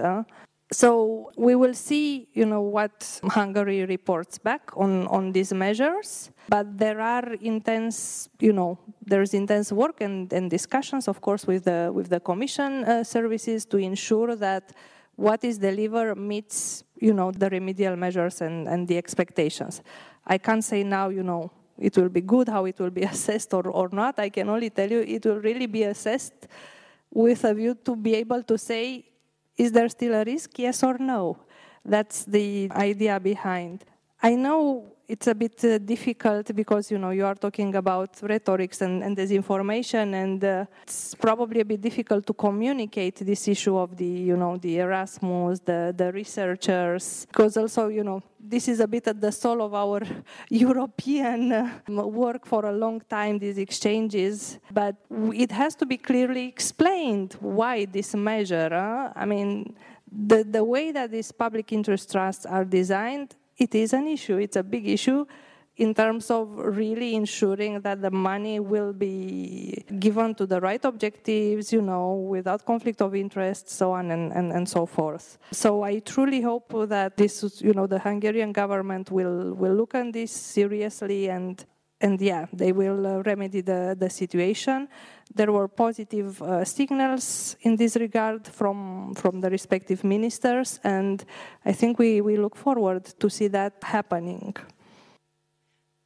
[0.73, 6.79] So we will see you know what hungary reports back on on these measures but
[6.79, 11.91] there are intense you know there's intense work and, and discussions of course with the
[11.93, 14.73] with the commission uh, services to ensure that
[15.21, 19.83] what is delivered meets, you know, the remedial measures and, and the expectations.
[20.27, 23.53] I can't say now, you know, it will be good, how it will be assessed
[23.53, 24.19] or, or not.
[24.19, 26.49] I can only tell you it will really be assessed
[27.13, 29.05] with a view to be able to say,
[29.61, 31.37] is there still a risk, yes or no?
[31.85, 33.85] That's the idea behind.
[34.23, 38.81] I know it's a bit uh, difficult because you know you are talking about rhetorics
[38.81, 43.97] and, and disinformation, and uh, it's probably a bit difficult to communicate this issue of
[43.97, 48.87] the you know the Erasmus, the the researchers, because also you know this is a
[48.87, 50.01] bit at the soul of our
[50.49, 53.41] European uh, work for a long time.
[53.41, 54.95] These exchanges, but
[55.35, 59.13] it has to be clearly explained why this measure.
[59.17, 59.75] I mean.
[60.13, 64.39] The, the way that these public interest trusts are designed it is an issue.
[64.39, 65.27] It's a big issue
[65.77, 71.73] in terms of really ensuring that the money will be given to the right objectives,
[71.73, 75.39] you know, without conflict of interest, so on and, and, and so forth.
[75.53, 80.13] So I truly hope that this, you know, the Hungarian government will, will look at
[80.13, 81.65] this seriously and
[82.03, 84.89] and yeah, they will uh, remedy the, the situation.
[85.33, 91.25] There were positive uh, signals in this regard from, from the respective ministers, and
[91.65, 94.57] I think we, we look forward to see that happening.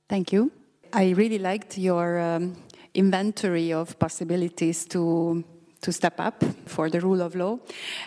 [0.08, 0.52] Thank you.
[0.92, 2.56] I really liked your um,
[2.92, 5.42] inventory of possibilities to
[5.84, 7.58] to step up for the rule of law.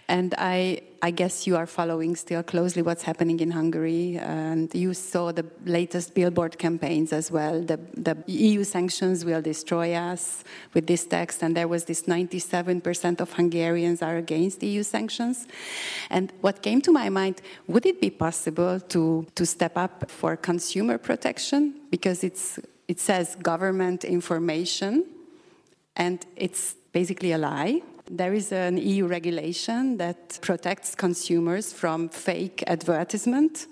[0.08, 4.18] And I, I guess you are following still closely what's happening in Hungary.
[4.18, 7.62] And you saw the latest billboard campaigns as well.
[7.62, 11.44] The, the EU sanctions will destroy us with this text.
[11.44, 15.48] And there was this 97% of Hungarians are against EU sanctions.
[16.10, 20.36] And what came to my mind, would it be possible to, to step up for
[20.36, 21.76] consumer protection?
[21.92, 25.06] Because it's, it says government information
[25.96, 27.76] and it's basically a lie.
[28.22, 33.68] There is an EU regulation that protects consumers from fake advertisement.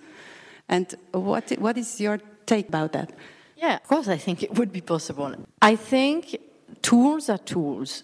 [0.69, 3.09] And what, what is your take about that?
[3.57, 5.33] Yeah, of course, I think it would be possible.
[5.71, 6.37] I think
[6.81, 8.03] tools are tools.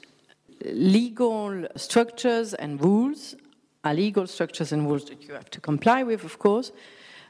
[0.98, 3.36] Legal structures and rules
[3.84, 6.72] are legal structures and rules that you have to comply with, of course.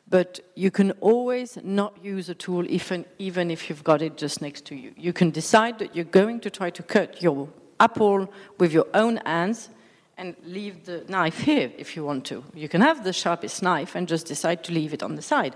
[0.08, 4.42] But you can always not use a tool even, even if you've got it just
[4.42, 4.94] next to you.
[4.98, 7.50] You can decide that you're going to try to cut your
[7.82, 9.70] apple with your own hands
[10.18, 12.44] and leave the knife here if you want to.
[12.54, 15.56] You can have the sharpest knife and just decide to leave it on the side.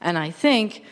[0.00, 0.84] And I think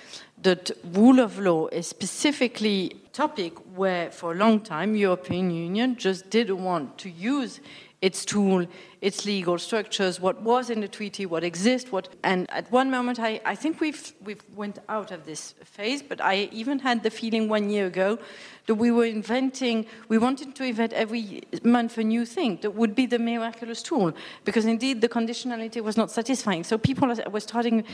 [0.42, 5.96] that rule of law is specifically a topic where for a long time European Union
[5.96, 7.60] just didn't want to use
[8.02, 8.66] its tool,
[9.00, 13.20] its legal structures, what was in the treaty, what exists, what and at one moment
[13.20, 17.10] I, I think we've we've went out of this phase, but I even had the
[17.10, 18.18] feeling one year ago
[18.66, 22.94] that we were inventing, we wanted to invent every month a new thing that would
[22.94, 24.12] be the miraculous tool,
[24.44, 26.64] because indeed the conditionality was not satisfying.
[26.64, 27.84] So people were starting,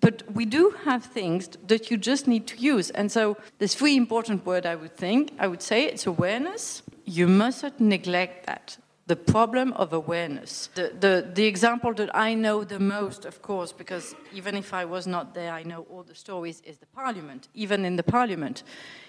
[0.00, 2.90] but we do have things that you just need to use.
[2.90, 6.82] And so there's three important words I would think, I would say, it's awareness.
[7.04, 10.68] You mustn't neglect that the problem of awareness.
[10.74, 14.84] The, the, the, example that I know the most, of course, because even if I
[14.84, 17.48] was not there, I know all the stories, is the parliament.
[17.54, 18.62] Even in the parliament,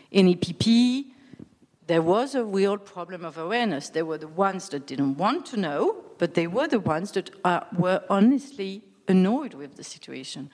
[0.10, 1.06] in EPP,
[1.88, 3.90] there was a real problem of awareness.
[3.90, 7.32] There were the ones that didn't want to know, but they were the ones that
[7.44, 10.50] uh, were honestly annoyed with the situation.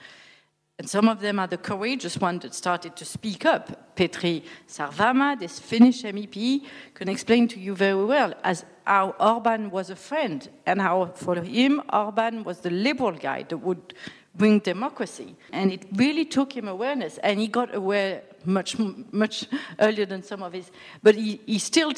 [0.78, 3.96] And some of them are the courageous ones that started to speak up.
[3.96, 9.88] Petri Sarvamaa, this Finnish MEP, can explain to you very well as how Orban was
[9.88, 13.94] a friend and how for him Orban was the liberal guy that would
[14.34, 15.34] bring democracy.
[15.50, 18.76] And it really took him awareness, and he got aware much,
[19.12, 19.46] much
[19.78, 20.70] earlier than some of his.
[21.02, 21.92] But he, he still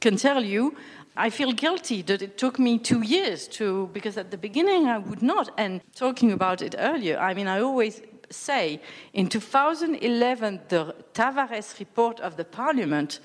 [0.00, 0.76] can tell you
[1.16, 4.98] I feel guilty that it took me two years to, because at the beginning I
[4.98, 5.50] would not.
[5.56, 8.80] And talking about it earlier, I mean, I always say
[9.12, 13.20] in 2011, the Tavares report of the parliament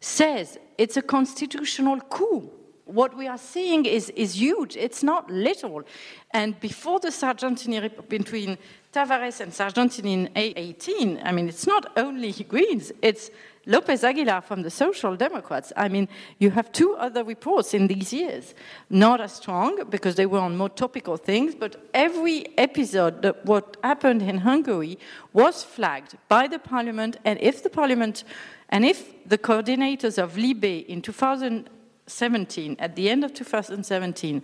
[0.00, 2.50] says it's a constitutional coup
[2.88, 4.74] what we are seeing is, is huge.
[4.74, 5.82] It's not little.
[6.30, 8.56] And before the Sargentini, between
[8.94, 13.30] Tavares and Sargentini in 18, I mean, it's not only Greens, it's
[13.68, 15.74] Lopez Aguilar from the Social Democrats.
[15.76, 16.08] I mean,
[16.38, 18.54] you have two other reports in these years,
[18.88, 23.76] not as strong because they were on more topical things, but every episode that what
[23.84, 24.98] happened in Hungary
[25.34, 28.24] was flagged by the parliament, and if the parliament
[28.70, 34.42] and if the coordinators of Libe in 2017, at the end of 2017,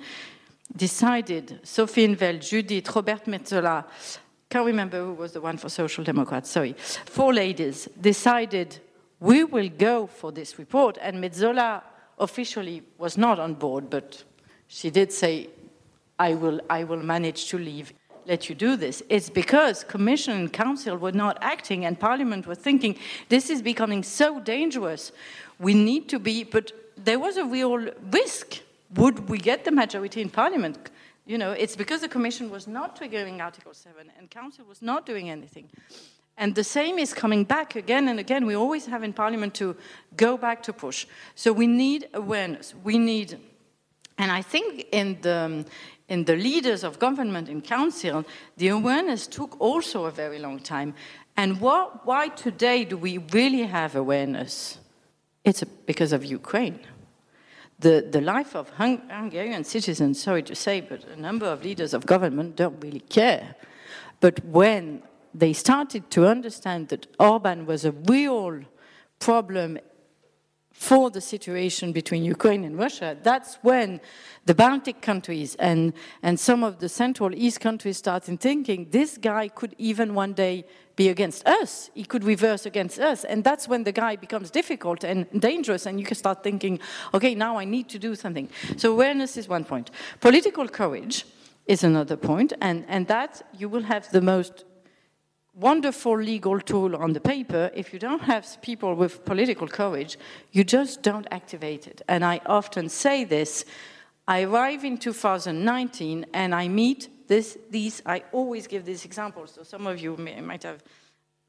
[0.76, 3.84] decided, Sophie in 't Veld, Judith, Roberta Metsola,
[4.50, 6.74] can't remember who was the one for Social Democrats, sorry,
[7.06, 8.80] four ladies decided
[9.20, 10.98] we will go for this report.
[11.00, 11.82] And Metsola
[12.18, 14.24] officially was not on board, but
[14.68, 15.48] she did say,
[16.18, 17.92] I will, I will manage to leave,
[18.26, 19.02] let you do this.
[19.08, 22.96] It's because Commission and Council were not acting and Parliament were thinking,
[23.28, 25.12] this is becoming so dangerous.
[25.58, 28.60] We need to be, but there was a real risk.
[28.94, 30.90] Would we get the majority in Parliament?
[31.26, 35.06] You know, it's because the Commission was not triggering Article 7 and Council was not
[35.06, 35.68] doing anything.
[36.36, 38.44] And the same is coming back again and again.
[38.46, 39.76] We always have in Parliament to
[40.16, 41.06] go back to push.
[41.34, 42.74] So we need awareness.
[42.82, 43.38] We need,
[44.18, 45.64] and I think in the,
[46.08, 48.24] in the leaders of government in council,
[48.56, 50.94] the awareness took also a very long time.
[51.36, 54.78] And what, why today do we really have awareness?
[55.44, 56.80] It's because of Ukraine.
[57.78, 61.92] The, the life of Hung Hungarian citizens, sorry to say, but a number of leaders
[61.92, 63.56] of government don't really care.
[64.20, 65.02] But when
[65.34, 68.60] they started to understand that Orban was a real
[69.18, 69.78] problem
[70.74, 74.00] for the situation between Ukraine and Russia, that's when
[74.44, 79.48] the Baltic countries and, and some of the Central East countries started thinking this guy
[79.48, 80.64] could even one day
[80.96, 81.90] be against us.
[81.94, 83.24] He could reverse against us.
[83.24, 86.80] And that's when the guy becomes difficult and dangerous, and you can start thinking,
[87.14, 88.48] okay, now I need to do something.
[88.76, 89.90] So, awareness is one point.
[90.20, 91.24] Political courage
[91.66, 94.64] is another point, and, and that you will have the most
[95.54, 100.18] wonderful legal tool on the paper, if you don't have people with political courage,
[100.52, 102.02] you just don't activate it.
[102.08, 103.64] And I often say this.
[104.26, 109.62] I arrive in 2019 and I meet this, these, I always give this example, so
[109.62, 110.82] some of you may, might have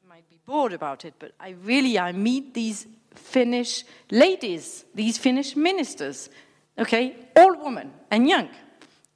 [0.08, 5.56] might be bored about it, but I really, I meet these Finnish ladies, these Finnish
[5.56, 6.30] ministers,
[6.78, 8.48] okay, all women and young.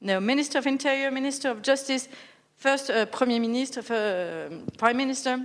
[0.03, 2.09] No, Minister of Interior, Minister of Justice,
[2.61, 5.41] first uh, Premier Minister, uh, Prime Minister,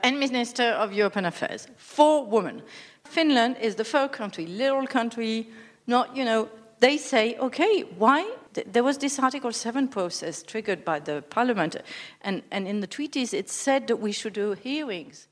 [0.00, 1.68] and Minister of European Affairs.
[1.76, 2.62] Four women.
[3.04, 5.48] Finland is the third country, little country,
[5.86, 6.48] not, you know,
[6.80, 8.28] they say, okay, why?
[8.66, 11.76] There was this Article 7 process triggered by the parliament,
[12.22, 15.28] and, and in the treaties it said that we should do hearings.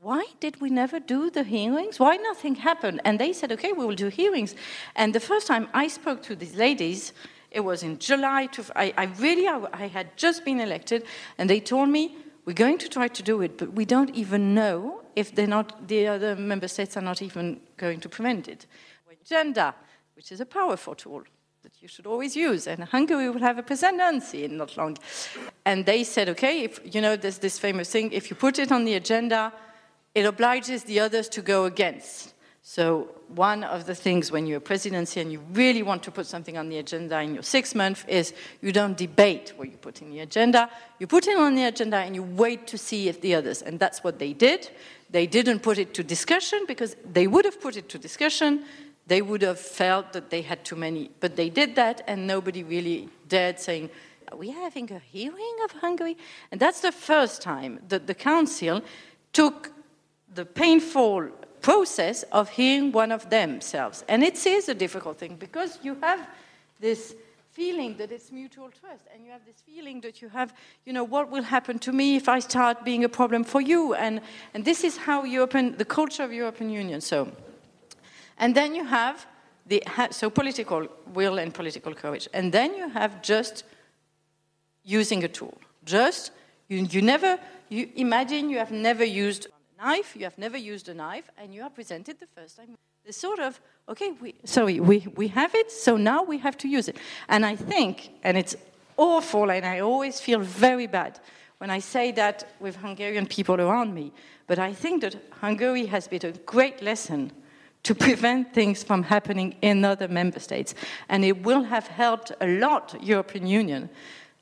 [0.00, 1.98] Why did we never do the hearings?
[1.98, 3.00] Why nothing happened?
[3.04, 4.54] And they said, okay, we will do hearings.
[4.94, 7.12] And the first time I spoke to these ladies,
[7.54, 8.46] it was in July.
[8.46, 11.04] To, I, I really, I, I had just been elected,
[11.38, 14.54] and they told me, we're going to try to do it, but we don't even
[14.54, 18.66] know if they're not, the other member states are not even going to prevent it.
[19.24, 19.74] Agenda,
[20.16, 21.22] which is a powerful tool
[21.62, 24.98] that you should always use, and Hungary will have a presidency in not long.
[25.64, 28.70] And they said, okay, if, you know, there's this famous thing, if you put it
[28.70, 29.50] on the agenda,
[30.14, 32.33] it obliges the others to go against.
[32.66, 36.24] So one of the things when you're a presidency and you really want to put
[36.24, 40.00] something on the agenda in your six months is you don't debate what you put
[40.00, 40.70] in the agenda.
[40.98, 43.78] You put it on the agenda and you wait to see if the others, and
[43.78, 44.70] that's what they did.
[45.10, 48.64] They didn't put it to discussion because they would have put it to discussion.
[49.08, 52.62] They would have felt that they had too many, but they did that and nobody
[52.62, 53.90] really dared saying,
[54.32, 56.16] are we having a hearing of Hungary?
[56.50, 58.80] And that's the first time that the council
[59.34, 59.70] took
[60.34, 61.28] the painful
[61.64, 64.04] process of hearing one of themselves.
[64.06, 66.20] And it is a difficult thing because you have
[66.78, 67.14] this
[67.52, 70.52] feeling that it's mutual trust and you have this feeling that you have
[70.84, 73.94] you know what will happen to me if i start being a problem for you?
[73.94, 74.20] And
[74.54, 77.00] and this is how european the culture of european union.
[77.00, 77.28] So
[78.36, 79.26] and then you have
[79.66, 82.28] the so political will and political courage.
[82.34, 83.64] And then you have just
[84.82, 85.56] using a tool.
[85.84, 86.32] Just
[86.68, 87.38] you, you never
[87.68, 89.46] you imagine you have never used
[89.84, 92.76] knife, you have never used a knife, and you are presented the first time.
[93.04, 96.68] This sort of, okay, we, sorry, we, we have it, so now we have to
[96.68, 96.96] use it.
[97.28, 98.56] And I think, and it's
[98.96, 101.20] awful, and I always feel very bad
[101.58, 104.12] when I say that with Hungarian people around me,
[104.46, 107.30] but I think that Hungary has been a great lesson
[107.82, 110.74] to prevent things from happening in other member states.
[111.08, 113.90] And it will have helped a lot European Union.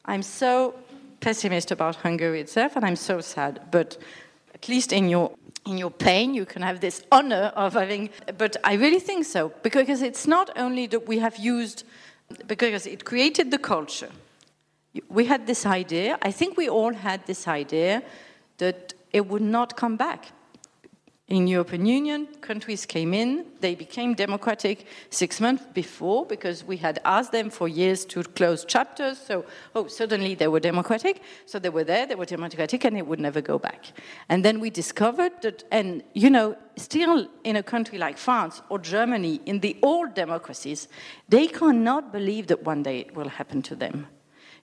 [0.04, 0.74] I'm so
[1.20, 3.98] pessimist about Hungary itself, and I'm so sad, but
[4.62, 5.32] at least in your
[5.66, 8.10] in your pain, you can have this honor of having.
[8.38, 11.84] But I really think so because it's not only that we have used,
[12.46, 14.10] because it created the culture.
[15.08, 16.18] We had this idea.
[16.22, 18.02] I think we all had this idea
[18.58, 20.32] that it would not come back
[21.28, 26.98] in European Union, countries came in, they became democratic six months before because we had
[27.04, 29.18] asked them for years to close chapters.
[29.18, 29.44] So,
[29.74, 31.22] oh, suddenly they were democratic.
[31.46, 33.92] So they were there, they were democratic, and they would never go back.
[34.28, 38.80] And then we discovered that, and you know, still in a country like France or
[38.80, 40.88] Germany, in the old democracies,
[41.28, 44.08] they cannot believe that one day it will happen to them.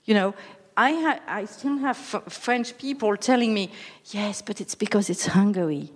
[0.04, 0.34] You know,
[0.76, 3.70] I, I still have French people telling me,
[4.12, 5.90] yes, but it's because it's Hungary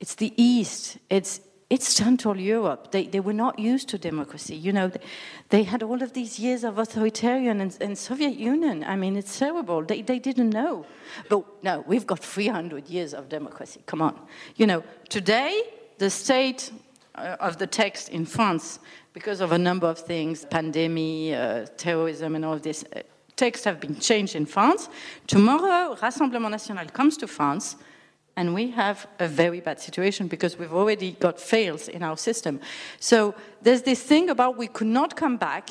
[0.00, 0.98] it's the East.
[1.08, 1.40] It's
[1.70, 2.92] it's Central Europe.
[2.92, 4.54] They, they were not used to democracy.
[4.54, 4.92] You know,
[5.48, 8.84] they, had all of these years of authoritarian and, and, Soviet Union.
[8.84, 9.82] I mean, it's terrible.
[9.82, 10.86] They, they didn't know.
[11.28, 13.80] But no, we've got 300 years of democracy.
[13.86, 14.20] Come on.
[14.56, 15.62] You know, today,
[15.98, 16.70] the state
[17.14, 18.78] uh, of the text in France,
[19.12, 23.00] because of a number of things, pandemic, uh, terrorism, and all of this, uh,
[23.36, 24.88] texts have been changed in France.
[25.26, 27.76] Tomorrow, Rassemblement National comes to France
[28.36, 32.60] and we have a very bad situation because we've already got fails in our system.
[33.00, 35.70] So there's this thing about we could not come back,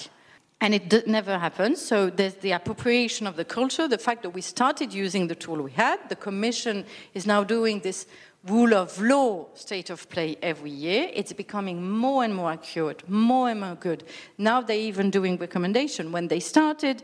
[0.61, 1.77] and it never happened.
[1.77, 5.61] So there's the appropriation of the culture, the fact that we started using the tool
[5.61, 5.99] we had.
[6.07, 8.07] The Commission is now doing this
[8.45, 11.09] rule of law state of play every year.
[11.13, 14.05] It's becoming more and more accurate, more and more good.
[14.37, 16.13] Now they're even doing recommendation.
[16.13, 17.03] When they started,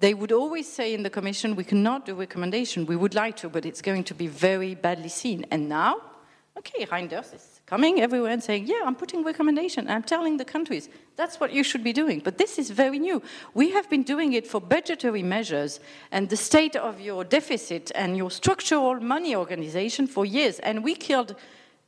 [0.00, 2.86] they would always say in the Commission, we cannot do recommendation.
[2.86, 5.44] We would like to, but it's going to be very badly seen.
[5.50, 5.96] And now,
[6.56, 9.88] okay, Reynders is coming everywhere and saying, yeah, I'm putting recommendation.
[9.88, 12.20] I'm telling the countries, that's what you should be doing.
[12.20, 13.22] But this is very new.
[13.54, 15.80] We have been doing it for budgetary measures
[16.10, 20.60] and the state of your deficit and your structural money organization for years.
[20.60, 21.34] And we killed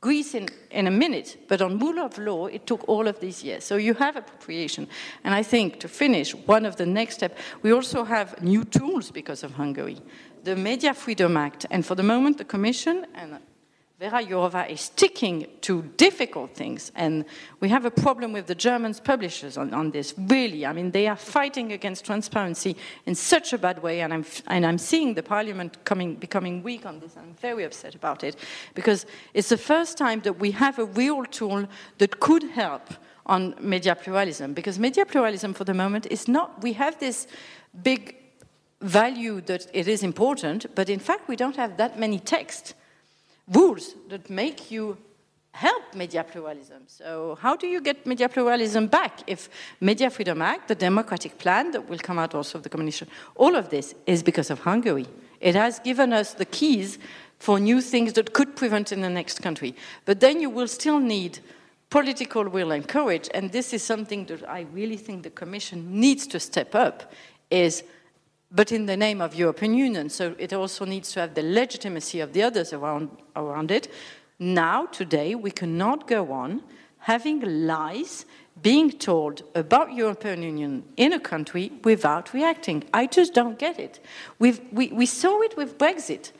[0.01, 3.43] Greece in, in a minute, but on rule of law, it took all of these
[3.43, 3.63] years.
[3.63, 4.87] So you have appropriation.
[5.23, 9.11] And I think to finish, one of the next steps, we also have new tools
[9.11, 10.01] because of Hungary.
[10.43, 13.37] The Media Freedom Act, and for the moment, the Commission and
[14.01, 16.91] Vera Jourova is sticking to difficult things.
[16.95, 17.23] And
[17.59, 20.65] we have a problem with the German publishers on, on, this, really.
[20.65, 22.75] I mean, they are fighting against transparency
[23.05, 24.01] in such a bad way.
[24.01, 27.15] And I'm, and I'm seeing the parliament coming, becoming weak on this.
[27.15, 28.37] I'm very upset about it
[28.73, 31.67] because it's the first time that we have a real tool
[31.99, 32.95] that could help
[33.27, 34.55] on media pluralism.
[34.55, 37.27] Because media pluralism, for the moment, is not, we have this
[37.83, 38.15] big
[38.81, 42.73] value that it is important, but in fact, we don't have that many texts
[43.53, 44.97] rules that make you
[45.53, 46.83] help media pluralism.
[46.87, 49.49] So how do you get media pluralism back if
[49.79, 53.55] Media Freedom Act, the democratic plan that will come out also of the Commission, all
[53.55, 55.07] of this is because of Hungary.
[55.39, 56.97] It has given us the keys
[57.39, 59.75] for new things that could prevent in the next country.
[60.05, 61.39] But then you will still need
[61.89, 66.25] political will and courage, and this is something that I really think the Commission needs
[66.27, 67.11] to step up,
[67.49, 67.83] is
[68.51, 70.09] but in the name of European Union.
[70.09, 73.87] So it also needs to have the legitimacy of the others around, around it.
[74.39, 76.61] Now, today, we cannot go on
[76.99, 78.25] having lies
[78.61, 82.83] being told about European Union in a country without reacting.
[82.93, 83.99] I just don't get it.
[84.39, 86.31] We've, we, we saw it with Brexit.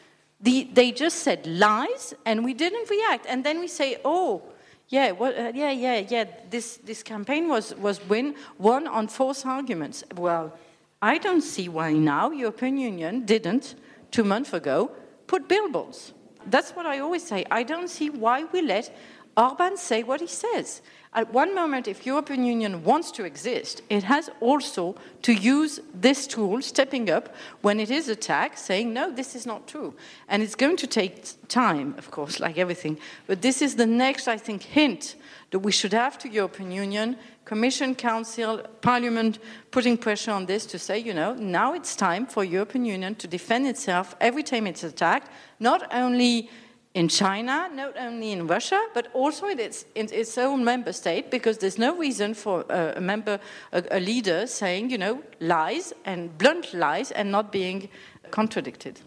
[0.42, 3.26] The, they just said lies, and we didn't react.
[3.28, 4.42] And then we say, oh,
[4.92, 6.26] yeah, well, uh, yeah, yeah, yeah.
[6.50, 10.04] This this campaign was was win won on false arguments.
[10.18, 10.52] Well,
[11.02, 13.76] I don't see why now European Union didn't,
[14.12, 14.92] two months ago,
[15.28, 16.14] put billboards.
[16.46, 17.46] That's what I always say.
[17.50, 18.96] I don't see why we let
[19.36, 20.82] Orban say what he says.
[21.14, 26.26] At one moment, if European Union wants to exist, it has also to use this
[26.26, 29.94] tool, stepping up when it is attacked, saying, no, this is not true.
[30.30, 32.98] And it's going to take time, of course, like everything.
[33.28, 35.16] But this is the next, I think, hint
[35.52, 37.18] that we should have to European Union
[37.52, 39.38] Commission, Council, Parliament
[39.72, 43.28] putting pressure on this to say, you know, now it's time for European Union to
[43.28, 45.30] defend itself every time it's attacked,
[45.60, 46.50] not only
[46.94, 51.30] in China, not only in Russia, but also in its, in its own member state,
[51.30, 53.38] because there's no reason for a, member,
[53.74, 57.90] a, a leader saying, you know, lies and blunt lies and not being
[58.30, 59.02] contradicted.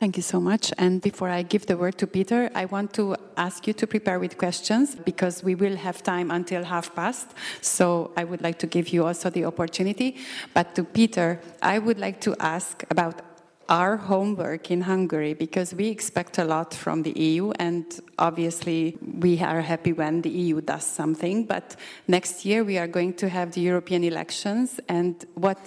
[0.00, 0.72] Thank you so much.
[0.78, 4.20] And before I give the word to Peter, I want to ask you to prepare
[4.20, 7.26] with questions because we will have time until half past.
[7.62, 10.16] So I would like to give you also the opportunity.
[10.54, 13.22] But to Peter, I would like to ask about
[13.68, 17.84] our homework in Hungary because we expect a lot from the EU and
[18.18, 21.76] obviously we are happy when the EU does something but
[22.06, 25.58] next year we are going to have the European elections and what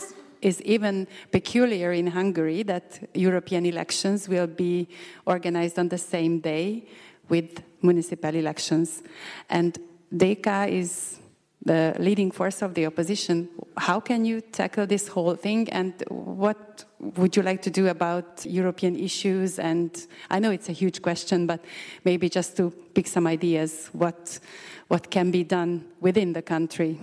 [0.41, 4.87] is even peculiar in Hungary that European elections will be
[5.25, 6.87] organized on the same day
[7.29, 9.03] with municipal elections.
[9.49, 9.77] And
[10.13, 11.19] DK is
[11.63, 13.47] the leading force of the opposition.
[13.77, 15.69] How can you tackle this whole thing?
[15.69, 19.59] And what would you like to do about European issues?
[19.59, 19.91] And
[20.29, 21.63] I know it's a huge question, but
[22.03, 24.39] maybe just to pick some ideas, what,
[24.87, 26.99] what can be done within the country?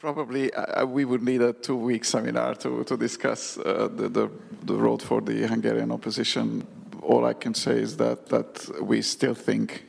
[0.00, 4.30] Probably uh, we would need a two-week seminar to, to discuss uh, the, the,
[4.62, 6.66] the road for the Hungarian opposition.
[7.02, 9.84] All I can say is that, that we still think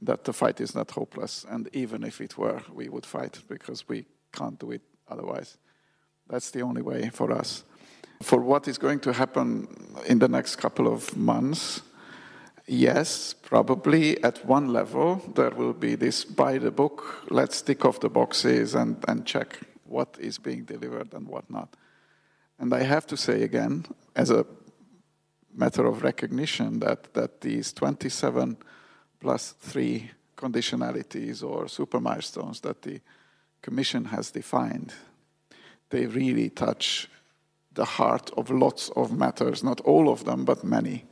[0.00, 1.44] that the fight is not hopeless.
[1.50, 5.58] And even if it were, we would fight because we can't do it otherwise.
[6.28, 7.64] That's the only way for us.
[8.22, 9.66] For what is going to happen
[10.06, 11.82] in the next couple of months,
[12.66, 18.00] yes, probably at one level there will be this by the book, let's tick off
[18.00, 21.76] the boxes and, and check what is being delivered and what not.
[22.58, 23.84] And I have to say again,
[24.14, 24.46] as a
[25.54, 28.56] matter of recognition, that, that these 27
[29.20, 33.00] plus three conditionalities or super milestones that the
[33.62, 34.92] Commission has defined,
[35.90, 37.08] they really touch
[37.72, 41.04] the heart of lots of matters, not all of them, but many.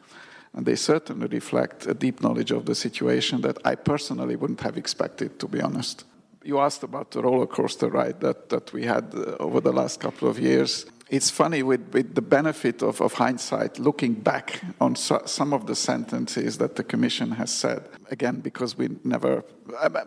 [0.55, 4.76] And they certainly reflect a deep knowledge of the situation that I personally wouldn't have
[4.76, 6.05] expected, to be honest.
[6.44, 10.00] You asked about the roller coaster ride that, that we had uh, over the last
[10.00, 14.96] couple of years it's funny with, with the benefit of, of hindsight, looking back on
[14.96, 17.86] so, some of the sentences that the Commission has said.
[18.11, 19.44] Again, because we never,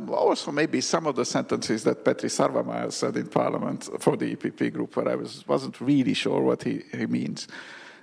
[0.09, 4.73] also maybe some of the sentences that Petri Sarvamaa said in Parliament for the EPP
[4.73, 7.47] group, where I was, wasn't really sure what he, he means.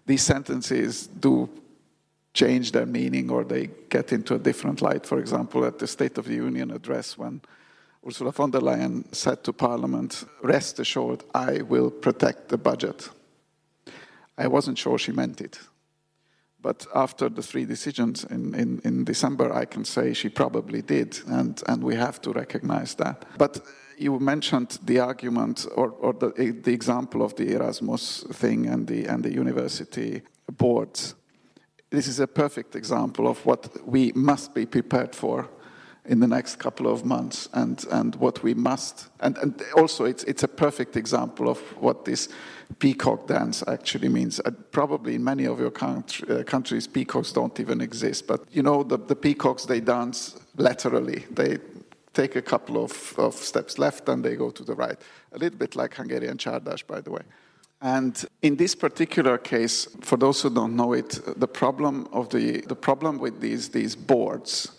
[0.06, 1.50] These sentences do
[2.34, 5.06] change their meaning or they get into a different light.
[5.06, 7.42] For example, at the State of the Union address, when
[8.06, 13.10] Ursula von der Leyen said to Parliament, Rest assured, I will protect the budget.
[14.36, 15.60] I wasn't sure she meant it.
[16.60, 21.18] But after the three decisions in, in, in December, I can say she probably did,
[21.26, 23.24] and, and we have to recognize that.
[23.36, 23.60] But
[23.98, 29.06] you mentioned the argument or, or the, the example of the Erasmus thing and the,
[29.06, 31.14] and the university boards.
[31.92, 35.50] This is a perfect example of what we must be prepared for
[36.06, 39.10] in the next couple of months and, and what we must.
[39.20, 42.30] And, and also, it's, it's a perfect example of what this
[42.78, 44.40] peacock dance actually means.
[44.40, 48.26] Uh, probably in many of your country, uh, countries, peacocks don't even exist.
[48.26, 51.26] But you know, the, the peacocks, they dance laterally.
[51.30, 51.58] They
[52.14, 54.98] take a couple of, of steps left and they go to the right.
[55.32, 57.22] A little bit like Hungarian Csárdás, by the way.
[57.82, 62.60] And in this particular case, for those who don't know it, the problem of the,
[62.60, 64.70] the problem with these, these boards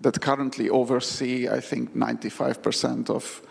[0.00, 3.42] that currently oversee, I think, 95% of,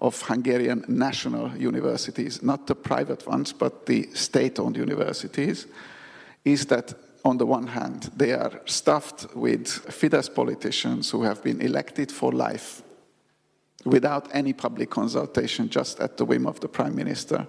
[0.00, 5.68] of Hungarian national universities, not the private ones, but the state owned universities,
[6.44, 6.94] is that
[7.24, 12.32] on the one hand, they are stuffed with Fidesz politicians who have been elected for
[12.32, 12.82] life
[13.84, 17.46] without any public consultation, just at the whim of the prime minister.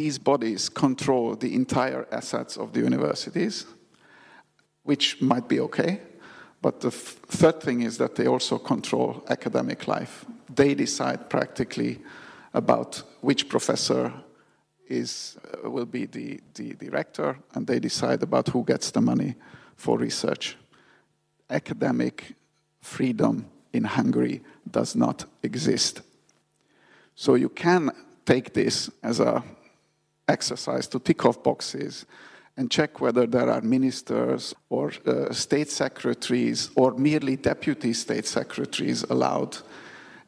[0.00, 3.66] These bodies control the entire assets of the universities,
[4.82, 6.00] which might be okay,
[6.62, 10.24] but the third thing is that they also control academic life.
[10.54, 11.98] They decide practically
[12.54, 14.10] about which professor
[14.88, 19.34] is, uh, will be the, the director, and they decide about who gets the money
[19.76, 20.56] for research.
[21.50, 22.36] Academic
[22.80, 23.44] freedom
[23.74, 24.40] in Hungary
[24.70, 26.00] does not exist.
[27.14, 27.90] So you can
[28.24, 29.42] take this as an
[30.30, 32.06] exercise to tick off boxes
[32.56, 39.02] and check whether there are ministers or uh, state secretaries or merely deputy state secretaries
[39.04, 39.56] allowed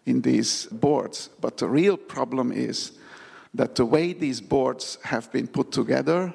[0.07, 1.31] in these boards.
[1.41, 2.93] But the real problem is
[3.55, 6.33] that the way these boards have been put together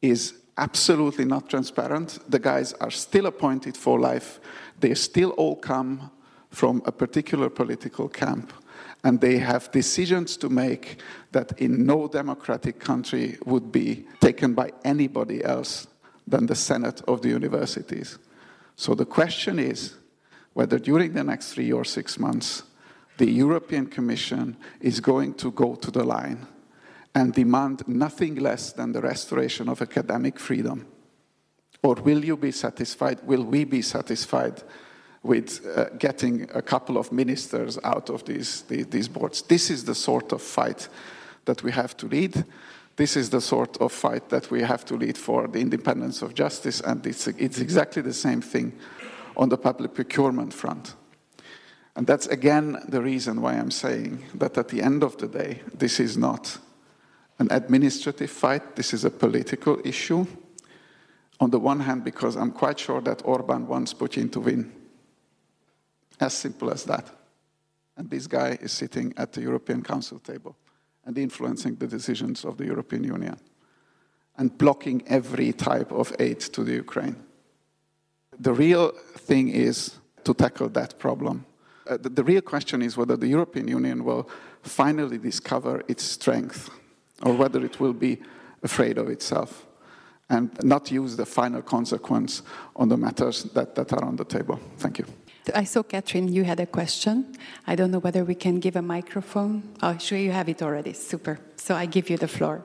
[0.00, 2.18] is absolutely not transparent.
[2.28, 4.40] The guys are still appointed for life,
[4.78, 6.10] they still all come
[6.50, 8.52] from a particular political camp
[9.02, 11.00] and they have decisions to make
[11.32, 15.86] that in no democratic country would be taken by anybody else
[16.26, 18.18] than the Senate of the universities.
[18.76, 19.94] So the question is
[20.52, 22.62] whether during the next three or six months,
[23.18, 26.46] the European Commission is going to go to the line
[27.14, 30.86] and demand nothing less than the restoration of academic freedom.
[31.82, 33.20] Or will you be satisfied?
[33.24, 34.62] Will we be satisfied
[35.22, 39.42] with uh, getting a couple of ministers out of these, these, these boards.
[39.42, 40.88] This is the sort of fight
[41.44, 42.44] that we have to lead.
[42.96, 46.34] This is the sort of fight that we have to lead for the independence of
[46.34, 48.72] justice, and it's, it's exactly the same thing
[49.36, 50.94] on the public procurement front.
[51.96, 55.62] And that's again the reason why I'm saying that at the end of the day,
[55.74, 56.58] this is not
[57.38, 60.26] an administrative fight, this is a political issue.
[61.40, 64.79] On the one hand, because I'm quite sure that Orban wants Putin to win.
[66.20, 67.10] As simple as that.
[67.96, 70.56] And this guy is sitting at the European Council table
[71.04, 73.38] and influencing the decisions of the European Union
[74.36, 77.16] and blocking every type of aid to the Ukraine.
[78.38, 81.44] The real thing is to tackle that problem.
[81.86, 84.28] Uh, the, the real question is whether the European Union will
[84.62, 86.70] finally discover its strength
[87.22, 88.18] or whether it will be
[88.62, 89.66] afraid of itself
[90.28, 92.42] and not use the final consequence
[92.76, 94.60] on the matters that, that are on the table.
[94.78, 95.06] Thank you.
[95.54, 97.36] I saw, Catherine, you had a question.
[97.66, 99.62] I don't know whether we can give a microphone.
[99.82, 100.92] Oh, sure, you have it already.
[100.92, 101.38] Super.
[101.56, 102.62] So I give you the floor.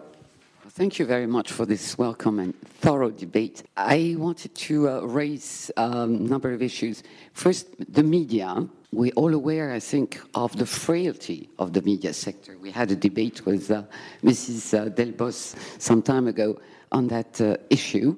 [0.69, 3.63] Thank you very much for this welcome and thorough debate.
[3.77, 7.01] I wanted to uh, raise a um, number of issues.
[7.33, 8.67] First, the media.
[8.91, 12.57] We're all aware, I think, of the frailty of the media sector.
[12.57, 13.83] We had a debate with uh,
[14.23, 14.73] Mrs.
[14.73, 16.59] Uh, Delbos some time ago
[16.91, 18.17] on that uh, issue.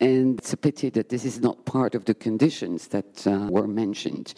[0.00, 3.66] And it's a pity that this is not part of the conditions that uh, were
[3.66, 4.34] mentioned.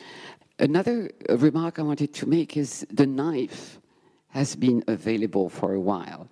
[0.59, 3.81] Another remark I wanted to make is the knife
[4.29, 6.29] has been available for a while.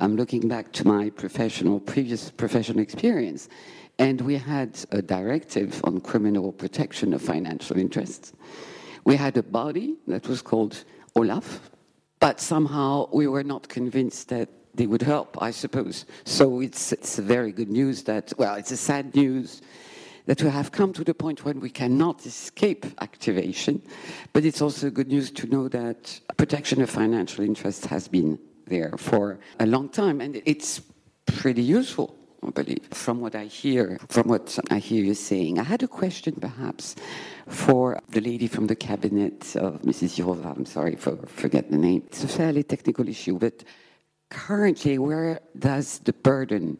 [0.00, 3.48] I'm looking back to my professional, previous professional experience,
[3.98, 8.32] and we had a directive on criminal protection of financial interests.
[9.04, 11.60] We had a body that was called OLAF,
[12.20, 16.06] but somehow we were not convinced that they would help, I suppose.
[16.24, 19.62] So it's, it's very good news that, well, it's a sad news
[20.26, 23.80] that we have come to the point when we cannot escape activation,
[24.32, 28.92] but it's also good news to know that protection of financial interests has been there
[28.98, 30.82] for a long time, and it's
[31.26, 32.14] pretty useful.
[32.46, 35.58] I believe, from what I hear, from what I hear you saying.
[35.58, 36.94] I had a question perhaps
[37.48, 40.16] for the lady from the cabinet of Mrs.
[40.16, 40.56] Jourova.
[40.56, 42.02] I'm sorry for forget the name.
[42.06, 43.64] It's a fairly technical issue, but
[44.30, 46.78] currently, where does the burden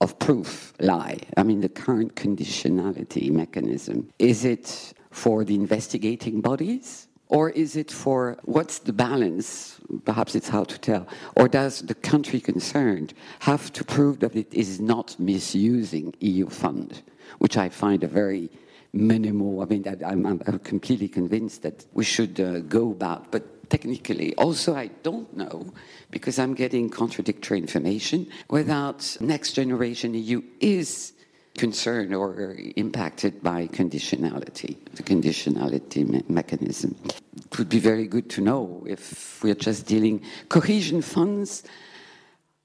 [0.00, 1.18] of proof lie?
[1.36, 4.08] I mean, the current conditionality mechanism.
[4.18, 7.08] Is it for the investigating bodies?
[7.30, 9.78] Or is it for what's the balance?
[10.06, 11.06] Perhaps it's hard to tell.
[11.36, 17.02] Or does the country concerned have to prove that it is not misusing EU fund,
[17.38, 18.50] which I find a very
[18.92, 19.62] minimal.
[19.62, 24.34] I mean, I'm, I'm completely convinced that we should uh, go about, but technically.
[24.36, 25.72] Also, I don't know,
[26.10, 31.12] because I'm getting contradictory information, without next generation EU is
[31.56, 36.94] concerned or impacted by conditionality, the conditionality me- mechanism.
[37.36, 41.64] It would be very good to know if we're just dealing cohesion funds.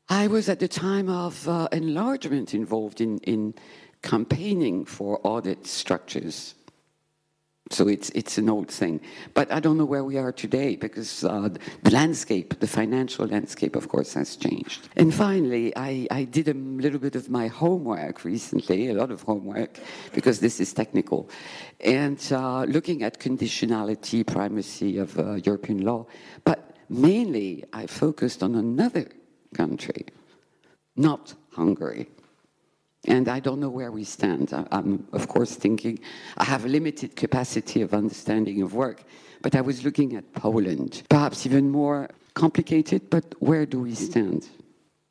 [0.10, 3.56] I was at the time of uh, enlargement involved in, in
[4.04, 6.54] campaigning for audit structures
[7.72, 9.00] so it's, it's an old thing.
[9.34, 11.50] But I don't know where we are today because uh,
[11.84, 14.90] the landscape, the financial landscape, of course, has changed.
[14.96, 19.22] And finally, I, I did a little bit of my homework recently, a lot of
[19.22, 19.80] homework,
[20.14, 21.30] because this is technical.
[21.80, 26.06] And uh, looking at conditionality, primacy of uh, European law.
[26.44, 29.10] But mainly, I focused on another
[29.56, 30.06] country,
[30.96, 32.10] not Hungary.
[33.06, 34.54] And I don't know where we stand.
[34.72, 36.00] I'm, of course, thinking
[36.38, 39.04] I have a limited capacity of understanding of work,
[39.42, 44.48] but I was looking at Poland, perhaps even more complicated, but where do we stand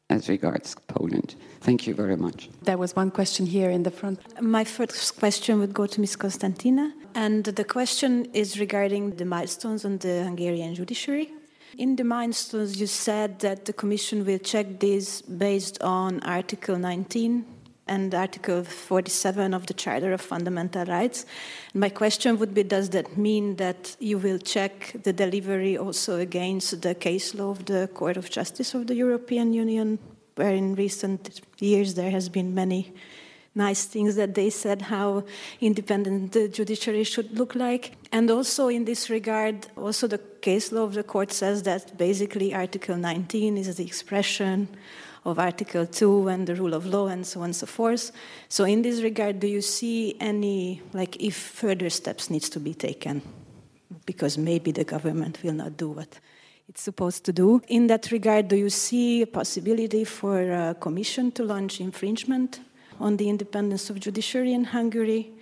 [0.08, 1.34] as regards Poland?
[1.60, 2.48] Thank you very much.
[2.62, 4.20] There was one question here in the front.
[4.40, 6.16] My first question would go to Ms.
[6.16, 11.30] Constantina, and the question is regarding the milestones on the Hungarian judiciary.
[11.78, 17.46] In the milestones, you said that the Commission will check these based on Article 19
[17.88, 21.26] and Article 47 of the Charter of Fundamental Rights.
[21.74, 26.82] My question would be Does that mean that you will check the delivery also against
[26.82, 29.98] the case law of the Court of Justice of the European Union,
[30.36, 32.94] where in recent years there has been many
[33.54, 35.24] nice things that they said how
[35.60, 37.92] independent the judiciary should look like.
[38.10, 42.54] And also in this regard, also the case law of the court says that basically
[42.54, 44.68] Article 19 is the expression
[45.24, 48.10] of Article 2 and the rule of law and so on and so forth.
[48.48, 52.74] So in this regard, do you see any, like if further steps needs to be
[52.74, 53.22] taken?
[54.04, 56.18] Because maybe the government will not do what
[56.68, 57.60] it's supposed to do.
[57.68, 62.60] In that regard, do you see a possibility for a commission to launch infringement
[62.98, 65.32] on the independence of judiciary in Hungary?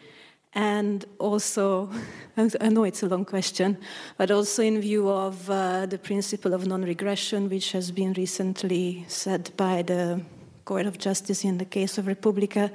[0.52, 1.90] And also,
[2.36, 3.78] I know it's a long question,
[4.16, 9.04] but also in view of uh, the principle of non regression, which has been recently
[9.08, 10.20] said by the
[10.64, 12.70] Court of Justice in the case of Repubblika,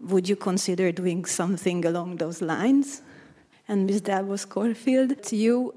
[0.00, 3.02] would you consider doing something along those lines?
[3.68, 4.02] And Ms.
[4.02, 5.74] Delbos Corfield, to you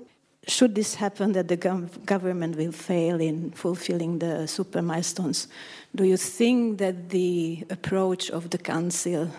[0.47, 5.47] should this happen that the gov- government will fail in fulfilling the super milestones,
[5.95, 9.29] do you think that the approach of the council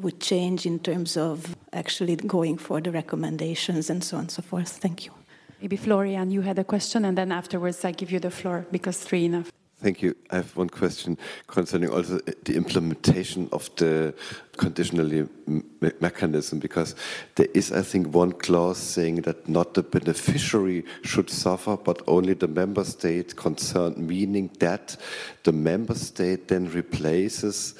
[0.00, 4.42] would change in terms of actually going for the recommendations and so on and so
[4.42, 4.68] forth?
[4.68, 5.12] Thank you.
[5.60, 8.98] Maybe Florian, you had a question, and then afterwards I give you the floor because
[8.98, 9.52] three enough.
[9.82, 10.14] Thank you.
[10.30, 14.14] I have one question concerning also the implementation of the
[14.58, 15.62] conditionally me
[16.00, 16.94] mechanism, because
[17.36, 22.34] there is, I think, one clause saying that not the beneficiary should suffer, but only
[22.34, 24.98] the member state concerned, meaning that
[25.44, 27.74] the member state then replaces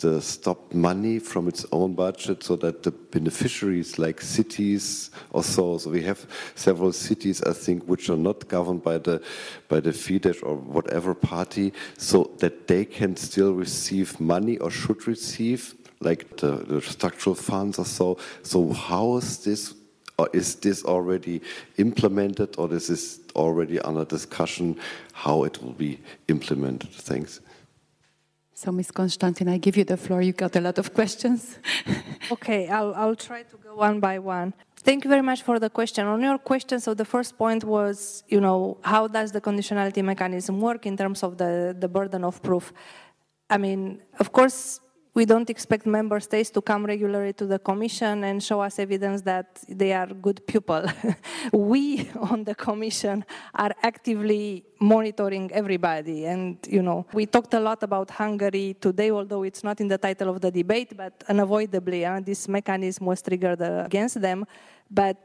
[0.00, 5.78] the stopped money from its own budget so that the beneficiaries like cities or so,
[5.78, 6.24] so we have
[6.54, 9.22] several cities I think which are not governed by the
[9.68, 15.06] by the Fidesz or whatever party so that they can still receive money or should
[15.06, 18.18] receive like the, the structural funds or so.
[18.42, 19.74] So how is this
[20.16, 21.42] or is this already
[21.76, 24.78] implemented or is this already under discussion
[25.12, 26.90] how it will be implemented?
[26.90, 27.40] Thanks
[28.58, 28.90] so, Ms.
[28.90, 30.20] Constantin, I give you the floor.
[30.20, 31.60] You got a lot of questions.
[32.32, 34.52] okay, I'll, I'll try to go one by one.
[34.80, 36.08] Thank you very much for the question.
[36.08, 40.60] On your question, so the first point was, you know, how does the conditionality mechanism
[40.60, 42.72] work in terms of the, the burden of proof?
[43.48, 44.80] I mean, of course,
[45.14, 49.22] we don't expect member states to come regularly to the commission and show us evidence
[49.22, 50.84] that they are good people.
[51.52, 57.82] we on the commission are actively monitoring everybody and you know we talked a lot
[57.82, 62.20] about hungary today although it's not in the title of the debate but unavoidably uh,
[62.20, 64.46] this mechanism was triggered uh, against them
[64.88, 65.16] but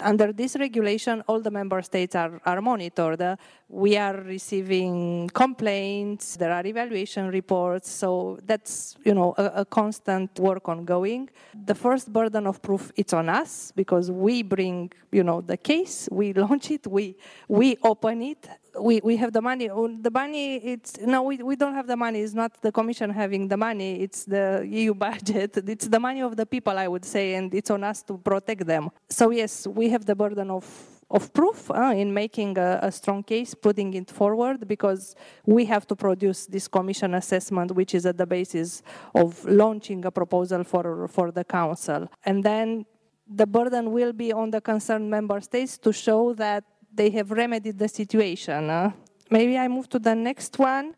[0.00, 3.20] under this regulation, all the member states are, are monitored.
[3.20, 3.36] Uh,
[3.72, 10.38] we are receiving complaints, there are evaluation reports, so that's you know a, a, constant
[10.38, 11.30] work ongoing.
[11.64, 16.06] The first burden of proof it's on us because we bring you know the case,
[16.12, 17.16] we launch it, we
[17.48, 18.46] we open it,
[18.78, 19.70] we, we have the money.
[19.70, 22.20] Oh, the money, it's no, we, we don't have the money.
[22.20, 24.02] It's not the commission having the money.
[24.02, 25.56] It's the EU budget.
[25.66, 28.66] It's the money of the people, I would say, and it's on us to protect
[28.66, 28.90] them.
[29.08, 33.22] So yes, we have the burden of of proof uh, in making a, a, strong
[33.22, 35.14] case, putting it forward, because
[35.46, 38.82] we have to produce this commission assessment, which is at the basis
[39.14, 42.86] of launching a proposal for for the council, and then
[43.26, 47.78] the burden will be on the concerned member states to show that they have remedied
[47.78, 48.70] the situation.
[48.70, 48.90] Uh,
[49.30, 50.94] maybe I move to the next one.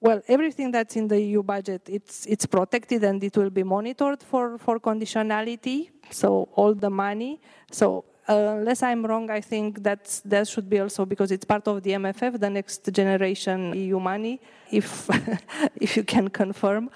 [0.00, 4.22] Well, everything that's in the EU budget, it's, it's protected and it will be monitored
[4.22, 7.40] for, for conditionality, so all the money.
[7.70, 11.66] So Uh, unless I'm wrong, I think that that should be also because it's part
[11.66, 15.10] of the MFF, the next generation EU money, if,
[15.80, 16.90] if you can confirm.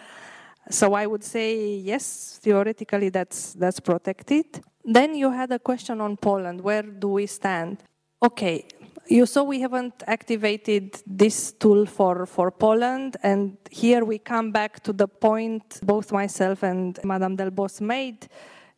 [0.70, 4.46] So I would say yes, theoretically that's, that's protected.
[4.84, 6.60] Then you had a question on Poland.
[6.60, 7.78] Where do we stand?
[8.22, 8.66] Okay,
[9.08, 14.84] you saw we haven't activated this tool for, for Poland, and here we come back
[14.84, 18.28] to the point both myself and Madame Delbos made.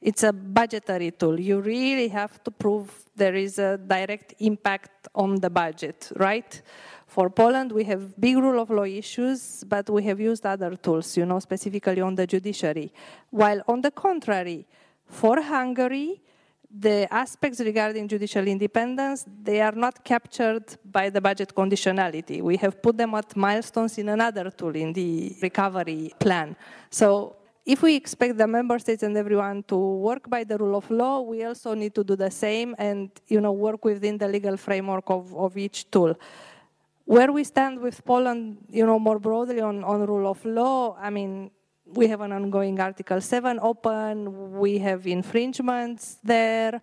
[0.07, 1.41] It's a budgetary tool.
[1.41, 6.63] You really have to prove there is a direct impact on the budget, right?
[7.09, 11.17] For Poland, we have big rule of law issues, but we have used other tools,
[11.17, 12.93] you know, specifically on the judiciary.
[13.31, 14.65] While on the contrary,
[15.07, 16.23] for Hungary,
[16.71, 22.43] the aspects regarding judicial independence, they are not captured by the budget conditionality.
[22.43, 26.55] We have put them at milestones in another tool, in the recovery plan.
[26.91, 27.35] So
[27.67, 31.21] if we expect the member states and everyone to work by the rule of law,
[31.21, 35.11] we also need to do the same and you know, work within the legal framework
[35.11, 36.15] of, of each tool.
[37.05, 41.11] Where we stand with Poland, you know, more broadly on, on rule of law, I
[41.11, 41.51] mean,
[41.85, 46.81] we have an ongoing Article 7 open, we have infringements there,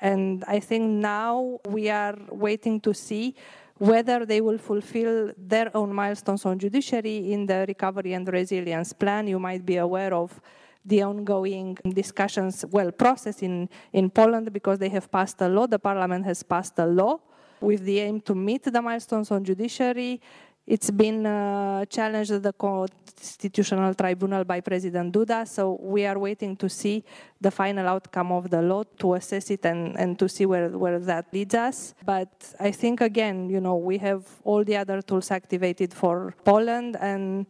[0.00, 3.34] and I think now we are waiting to see
[3.78, 9.28] whether they will fulfill their own milestones on judiciary in the recovery and resilience plan.
[9.28, 10.40] You might be aware of
[10.84, 15.78] the ongoing discussions, well, process in, in Poland because they have passed a law, the
[15.78, 17.18] parliament has passed a law
[17.60, 20.20] with the aim to meet the milestones on judiciary
[20.66, 26.56] it's been uh, challenged at the Constitutional Tribunal by President Duda, so we are waiting
[26.56, 27.04] to see
[27.40, 30.98] the final outcome of the law to assess it and, and to see where, where
[30.98, 31.94] that leads us.
[32.04, 36.96] But I think, again, you know, we have all the other tools activated for Poland
[37.00, 37.46] and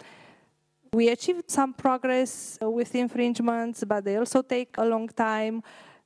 [0.93, 5.63] we achieved some progress with infringements, but they also take a long time.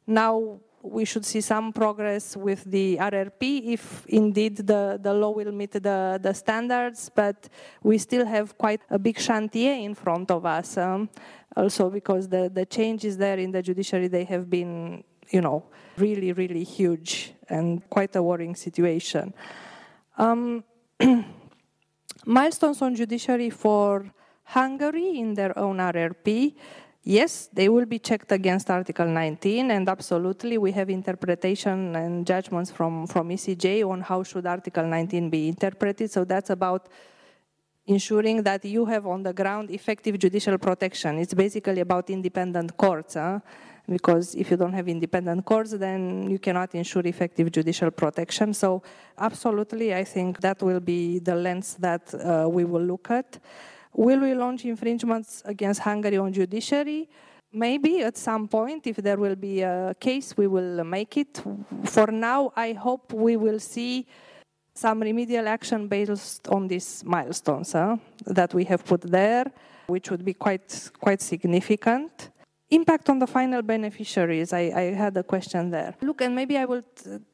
[0.07, 5.53] Now we should see some progress with the RRP if indeed the, the law will
[5.53, 7.49] meet the, the standards, but
[7.83, 10.79] we still have quite a big chantier in front of us.
[10.79, 11.11] Um,
[11.57, 15.65] also because the, the changes there in the judiciary, they have been you know,
[15.97, 19.33] really, really huge and quite a worrying situation.
[20.19, 20.65] Um,
[22.27, 24.13] milestones on judiciary for
[24.45, 26.55] Hungary in their own RRP.
[27.03, 32.71] Yes, they will be checked against Article 19, and absolutely we have interpretation and judgments
[32.71, 36.11] from, from ECJ on how should Article 19 be interpreted.
[36.11, 36.89] So that's about
[37.87, 41.19] ensuring that you have on the ground effective judicial protection.
[41.19, 43.41] It's basically about independent courts, huh?
[43.89, 48.55] because if you don't have independent courts, then you cannot ensure effective judicial protection.
[48.55, 48.83] So
[49.19, 53.39] absolutely, I think that will be the lens that uh, we will look at.
[53.95, 57.09] Will we launch infringements against Hungary on judiciary?
[57.53, 61.43] Maybe at some point, if there will be a case, we will make it.
[61.85, 64.07] For now, I hope we will see
[64.73, 69.51] some remedial action based on these milestones huh, that we have put there,
[69.89, 72.31] which would be quite, quite significant.
[72.73, 75.93] Impact on the final beneficiaries, I, I had a question there.
[76.01, 76.83] Look, and maybe I will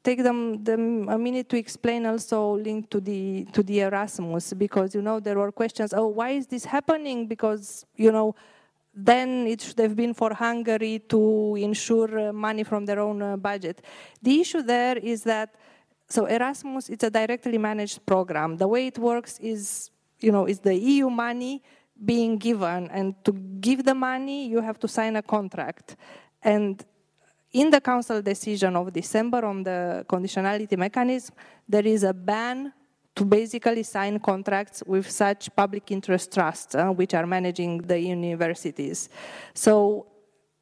[0.03, 4.95] take them, them a minute to explain also linked to the, to the Erasmus, because,
[4.95, 7.26] you know, there were questions, oh, why is this happening?
[7.26, 8.34] Because, you know,
[8.95, 13.37] then it should have been for Hungary to ensure uh, money from their own uh,
[13.37, 13.82] budget.
[14.22, 15.55] The issue there is that,
[16.09, 18.57] so Erasmus, it's a directly managed program.
[18.57, 21.62] The way it works is, you know, is the EU money
[22.05, 22.91] being given.
[22.91, 25.97] And to give the money, you have to sign a contract.
[26.43, 26.85] And
[27.53, 31.35] in the council decision of December on the conditionality mechanism,
[31.69, 32.73] there is a ban
[33.15, 39.09] to basically sign contracts with such public interest trusts, uh, which are managing the universities.
[39.55, 40.07] So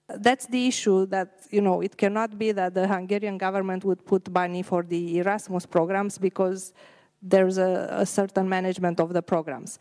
[0.08, 4.30] that's the issue that, you know, it cannot be that the Hungarian government would put
[4.30, 6.72] money for the Erasmus programs because
[7.20, 9.78] there's a, a certain management of the programs.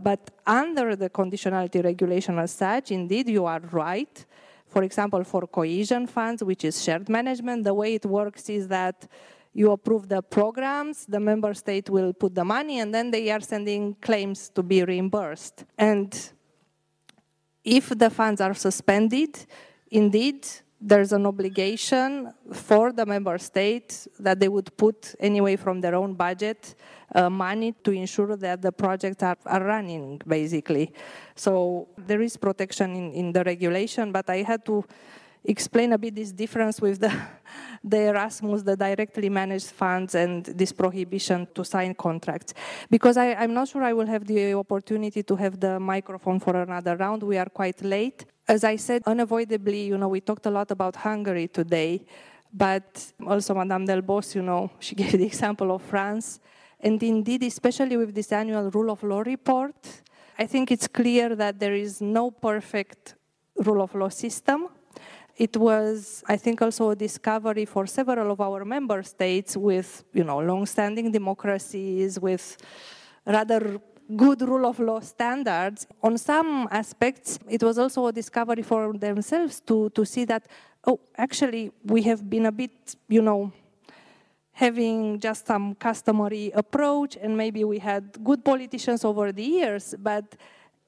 [0.00, 4.24] But under the conditionality regulation as such, indeed, you are right.
[4.66, 9.08] For example, for cohesion funds, which is shared management, the way it works is that
[9.52, 13.40] you approve the programs, the member state will put the money, and then they are
[13.40, 15.64] sending claims to be reimbursed.
[15.76, 16.14] And
[17.64, 19.46] if the funds are suspended,
[19.90, 20.46] indeed,
[20.80, 26.14] there's an obligation for the member state that they would put anyway from their own
[26.14, 26.76] budget
[27.14, 30.92] uh, money to ensure that the projects are, are running, basically.
[31.34, 34.84] So there is protection in, in the regulation, but I had to
[35.44, 37.12] explain a bit this difference with the,
[37.84, 42.54] the Erasmus, the directly managed funds, and this prohibition to sign contracts.
[42.90, 46.54] Because I, I'm not sure I will have the opportunity to have the microphone for
[46.54, 47.22] another round.
[47.22, 48.26] We are quite late.
[48.48, 52.06] As I said, unavoidably, you know, we talked a lot about Hungary today,
[52.50, 56.40] but also Madame Delbos, you know, she gave the example of France.
[56.80, 59.74] And indeed, especially with this annual rule of law report,
[60.38, 63.16] I think it's clear that there is no perfect
[63.56, 64.68] rule of law system.
[65.36, 70.24] It was, I think, also a discovery for several of our member states with, you
[70.24, 72.56] know, long-standing democracies, with
[73.26, 73.78] rather
[74.16, 75.86] good rule of law standards.
[76.02, 80.46] On some aspects, it was also a discovery for themselves to, to see that,
[80.86, 83.52] oh, actually, we have been a bit, you know,
[84.52, 90.24] having just some customary approach, and maybe we had good politicians over the years, but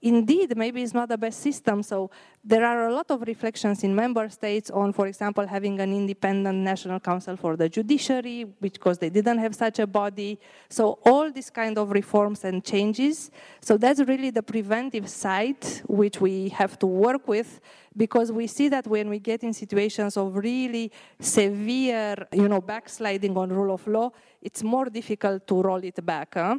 [0.03, 1.82] indeed, maybe it's not the best system.
[1.82, 2.11] So
[2.42, 6.59] there are a lot of reflections in member states on, for example, having an independent
[6.59, 10.38] national council for the judiciary, because they didn't have such a body.
[10.68, 13.30] So all these kind of reforms and changes.
[13.61, 17.61] So that's really the preventive side, which we have to work with,
[17.96, 23.36] because we see that when we get in situations of really severe, you know, backsliding
[23.36, 26.34] on rule of law, it's more difficult to roll it back.
[26.34, 26.59] Huh?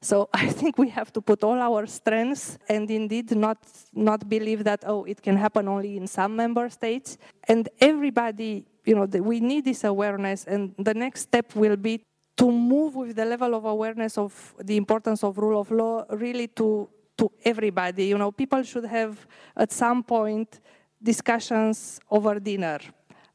[0.00, 3.58] So I think we have to put all our strengths and indeed not,
[3.92, 7.18] not believe that, oh, it can happen only in some member states.
[7.46, 10.44] And everybody, you know, we need this awareness.
[10.44, 12.02] And the next step will be
[12.36, 16.46] to move with the level of awareness of the importance of rule of law really
[16.46, 18.06] to, to everybody.
[18.06, 19.26] You know, people should have
[19.56, 20.60] at some point
[21.02, 22.78] discussions over dinner.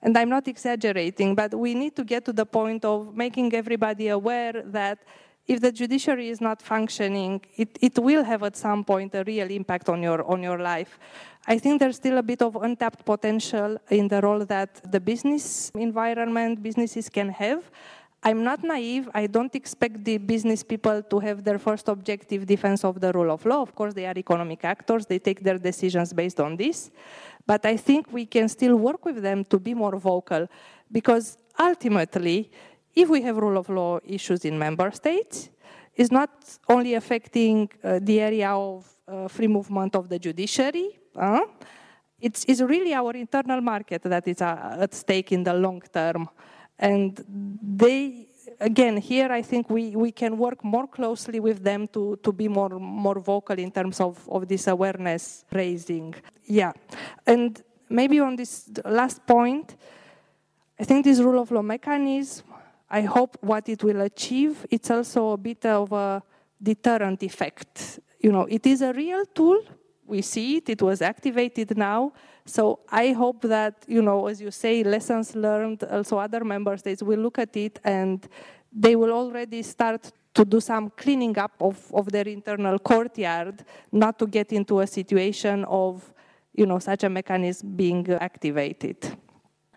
[0.01, 4.09] And I'm not exaggerating, but we need to get to the point of making everybody
[4.09, 4.99] aware that
[5.45, 9.49] if the judiciary is not functioning, it, it will have at some point a real
[9.51, 10.97] impact on your, on your life.
[11.45, 15.71] I think there's still a bit of untapped potential in the role that the business
[15.75, 17.69] environment, businesses can have.
[18.25, 19.09] I'm not naive.
[19.13, 23.29] I don't expect the business people to have their first objective defense of the rule
[23.29, 23.61] of law.
[23.61, 25.05] Of course, they are economic actors.
[25.05, 26.89] They take their decisions based on this.
[27.45, 30.47] But I think we can still work with them to be more vocal
[30.89, 32.49] because ultimately,
[32.95, 35.49] if we have rule of law issues in member states,
[35.95, 36.29] it's not
[36.67, 40.99] only affecting uh, the area of uh, free movement of the judiciary,
[42.19, 46.29] it's, it's really our internal market that is uh, at stake in the long term.
[46.79, 47.23] And
[47.61, 48.27] they,
[48.59, 52.47] again, here I think we, we can work more closely with them to, to be
[52.47, 56.15] more, more vocal in terms of, of this awareness raising.
[56.45, 56.71] Yeah.
[57.27, 59.75] And maybe on this last point,
[60.79, 62.45] I think this rule of law mechanism,
[62.99, 66.23] I hope what it will achieve, it's also a bit of a
[66.61, 67.99] deterrent effect.
[68.19, 69.61] You know, it is a real tool
[70.05, 72.13] we see it, it was activated now.
[72.45, 77.01] So I hope that, you know, as you say, lessons learned, also other member states
[77.01, 78.27] will look at it and
[78.71, 84.19] they will already start to do some cleaning up of, of their internal courtyard, not
[84.19, 86.13] to get into a situation of,
[86.53, 88.97] you know, such a mechanism being activated.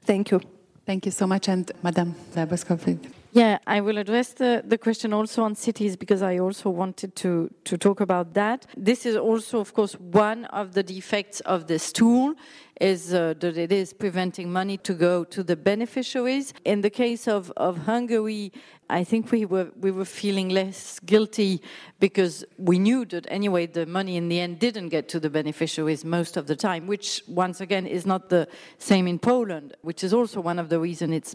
[0.02, 0.55] Thank you.
[0.86, 1.48] Thank you so much.
[1.48, 3.00] And Madame Delbos Corfield.
[3.32, 7.50] Yeah, I will address the, the question also on cities because I also wanted to,
[7.64, 8.66] to talk about that.
[8.76, 12.34] This is also, of course, one of the defects of this tool
[12.80, 16.52] is uh, that it is preventing money to go to the beneficiaries.
[16.64, 18.52] In the case of, of Hungary,
[18.88, 21.60] I think we were we were feeling less guilty
[21.98, 26.04] because we knew that anyway the money in the end didn't get to the beneficiaries
[26.04, 28.46] most of the time, which once again is not the
[28.78, 31.34] same in Poland, which is also one of the reasons it's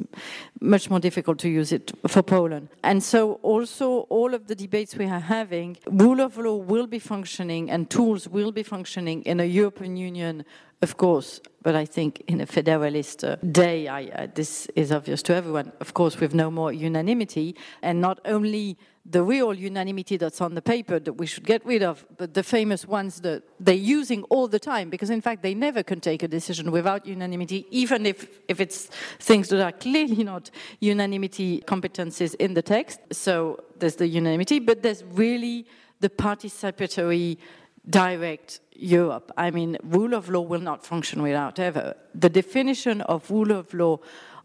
[0.61, 2.69] much more difficult to use it for Poland.
[2.83, 6.99] And so also all of the debates we are having, rule of law will be
[6.99, 10.45] functioning and tools will be functioning in a European Union
[10.81, 15.21] of course, but I think in a federalist uh, day, I, uh, this is obvious
[15.23, 15.71] to everyone.
[15.79, 20.61] Of course, with no more unanimity, and not only the real unanimity that's on the
[20.61, 24.47] paper that we should get rid of, but the famous ones that they're using all
[24.47, 28.27] the time, because in fact they never can take a decision without unanimity, even if,
[28.47, 28.85] if it's
[29.19, 32.99] things that are clearly not unanimity competences in the text.
[33.11, 35.65] So there's the unanimity, but there's really
[35.99, 37.37] the participatory
[37.89, 39.31] direct Europe.
[39.37, 41.95] I mean, rule of law will not function without ever.
[42.13, 43.99] The definition of rule of law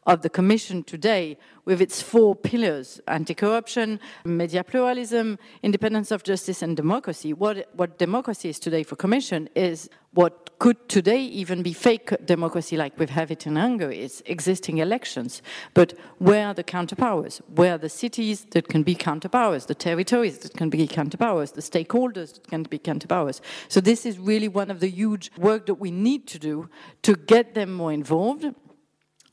[0.06, 6.62] of the Commission today, with its four pillars anti corruption, media pluralism, independence of justice,
[6.62, 7.32] and democracy.
[7.32, 12.76] What, what democracy is today for Commission is what could today even be fake democracy
[12.76, 15.42] like we have it in Hungary, is existing elections.
[15.74, 17.42] But where are the counterpowers?
[17.54, 21.60] Where are the cities that can be counterpowers, the territories that can be counterpowers, the
[21.60, 23.40] stakeholders that can be counterpowers?
[23.68, 26.70] So this is really one of the huge work that we need to do
[27.02, 28.46] to get them more involved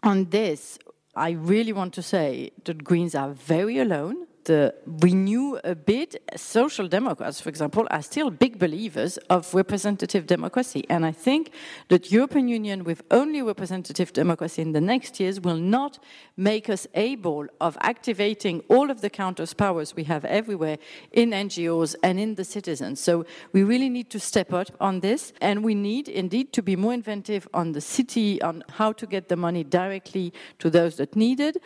[0.03, 0.77] on this,
[1.15, 4.27] I really want to say that Greens are very alone.
[4.45, 10.27] The uh, Renew a bit, Social Democrats, for example, are still big believers of representative
[10.27, 10.85] democracy.
[10.89, 11.51] And I think
[11.87, 15.99] that European Union with only representative democracy in the next years will not
[16.35, 20.77] make us able of activating all of the counters powers we have everywhere
[21.11, 22.99] in NGOs and in the citizens.
[22.99, 25.31] So we really need to step up on this.
[25.41, 29.29] And we need indeed to be more inventive on the city, on how to get
[29.29, 31.57] the money directly to those that need it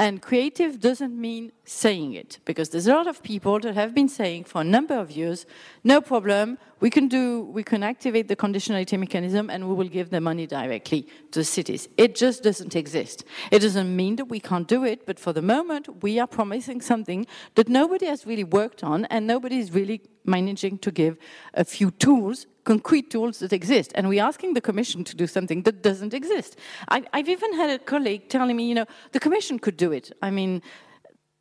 [0.00, 4.08] and creative doesn't mean saying it, because there's a lot of people that have been
[4.08, 5.44] saying for a number of years,
[5.84, 10.10] no problem, we can do, we can activate the conditionality mechanism and we will give
[10.10, 11.88] the money directly to cities.
[11.96, 13.24] It just doesn't exist.
[13.50, 16.80] It doesn't mean that we can't do it, but for the moment, we are promising
[16.80, 21.18] something that nobody has really worked on and nobody is really managing to give
[21.54, 23.90] a few tools concrete tools that exist.
[23.94, 26.56] And we're asking the Commission to do something that doesn't exist.
[26.88, 30.12] I, have even had a colleague telling me, you know, the Commission could do it.
[30.22, 30.62] I mean,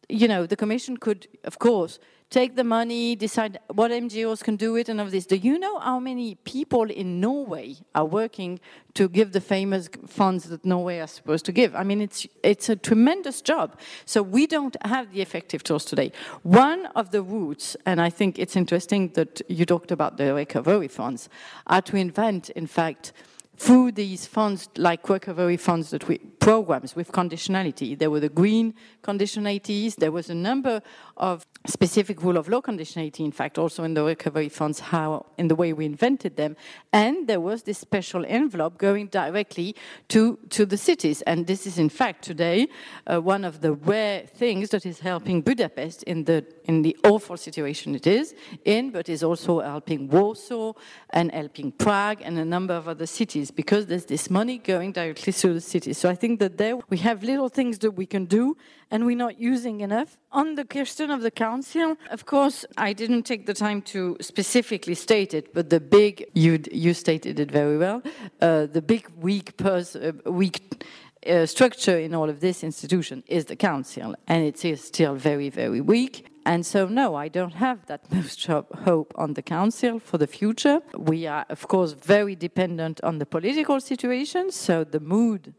[0.07, 1.99] you know, the Commission could, of course,
[2.29, 5.25] take the money, decide what NGOs can do it, and of this.
[5.25, 8.59] Do you know how many people in Norway are working
[8.93, 11.75] to give the famous funds that Norway are supposed to give?
[11.75, 13.79] I mean, it's it's a tremendous job.
[14.05, 16.11] So we don't have the effective tools today.
[16.43, 20.87] One of the routes, and I think it's interesting that you talked about the recovery
[20.87, 21.29] funds,
[21.67, 23.13] are to invent, in fact
[23.59, 27.99] through these funds, like recovery funds that we programs with conditionality.
[27.99, 29.97] There were the green conditionalities.
[29.97, 30.81] There was a number
[31.19, 35.47] of specific rule of law conditionality, in fact, also in the recovery funds, how in
[35.47, 36.55] the way we invented them.
[36.93, 39.75] And there was this special envelope going directly
[40.09, 41.21] to, to the cities.
[41.23, 42.67] And this is, in fact, today
[43.05, 47.35] uh, one of the rare things that is helping Budapest in the in the awful
[47.35, 50.73] situation it is in, but is also helping Warsaw
[51.09, 55.33] and helping Prague and a number of other cities because there's this money going directly
[55.33, 55.97] to the cities.
[55.97, 58.55] So I think that there we have little things that we can do
[58.91, 60.17] and we're not using enough.
[60.31, 64.93] On the question of the council, of course, I didn't take the time to specifically
[64.93, 68.03] state it, but the big, you, you stated it very well,
[68.39, 70.85] uh, the big weak, pers- uh, weak
[71.25, 75.49] uh, structure in all of this institution is the council, and it is still very,
[75.49, 76.27] very weak.
[76.45, 80.81] And so, no, I don't have that much hope on the Council for the future.
[80.95, 85.55] We are, of course, very dependent on the political situation, so the mood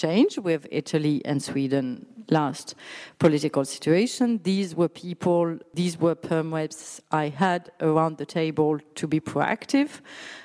[0.00, 2.74] changed with Italy and Sweden last
[3.18, 4.40] political situation.
[4.42, 10.00] These were people, these were perm reps I had around the table to be proactive.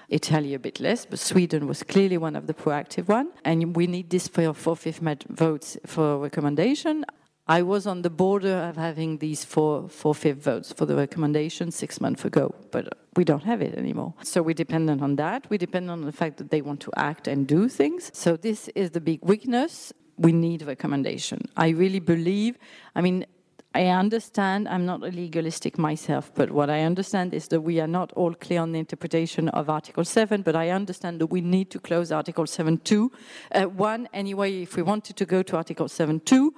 [0.10, 3.30] Italy a bit less, but Sweden was clearly one of the proactive one.
[3.44, 7.06] And we need this for four-fifth votes for recommendation.
[7.48, 12.02] I was on the border of having these four, four-fifth votes for the recommendation six
[12.02, 14.16] months ago, but we don't have it anymore.
[14.24, 15.48] So we're dependent on that.
[15.50, 18.10] We depend on the fact that they want to act and do things.
[18.16, 19.94] So this is the big weakness.
[20.18, 21.42] We need recommendation.
[21.56, 22.58] I really believe,
[22.96, 23.28] I mean,
[23.76, 27.88] I understand, I'm not a legalistic myself, but what I understand is that we are
[27.88, 31.70] not all clear on the interpretation of Article 7, but I understand that we need
[31.72, 33.10] to close Article 7.2.
[33.52, 36.52] Uh, one, anyway, if we wanted to go to Article 7.2,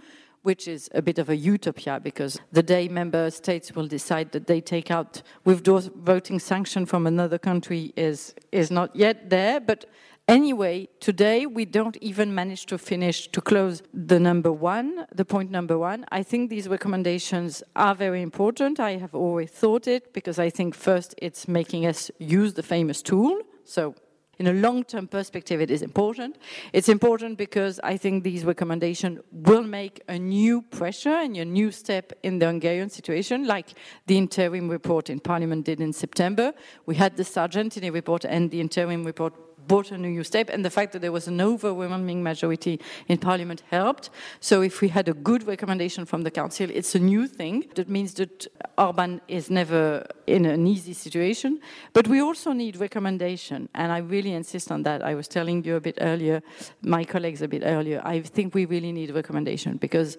[0.48, 4.48] which is a bit of a utopia because the day member states will decide that
[4.48, 5.82] they take out withdraw
[6.14, 9.86] voting sanction from another country is, is not yet there, but
[10.30, 15.50] Anyway, today we don't even manage to finish to close the number one, the point
[15.50, 16.06] number one.
[16.12, 18.78] I think these recommendations are very important.
[18.78, 23.02] I have always thought it because I think first it's making us use the famous
[23.02, 23.40] tool.
[23.64, 23.96] So
[24.40, 26.38] in a long-term perspective, it is important.
[26.74, 31.72] It's important because I think these recommendations will make a new pressure and a new
[31.72, 33.74] step in the Hungarian situation, like
[34.06, 36.54] the interim report in Parliament did in September.
[36.86, 39.34] We had the Sargentini report and the interim report
[39.68, 43.64] brought a new step, and the fact that there was an overwhelming majority in Parliament
[43.70, 44.10] helped.
[44.40, 47.66] So if we had a good recommendation from the Council, it's a new thing.
[47.76, 51.60] That means that Orban is never in an easy situation.
[51.94, 55.04] But we also need recommendation, and I really insist on that.
[55.04, 56.42] I was telling you a bit earlier,
[56.82, 60.18] my colleagues a bit earlier, I think we really need recommendation because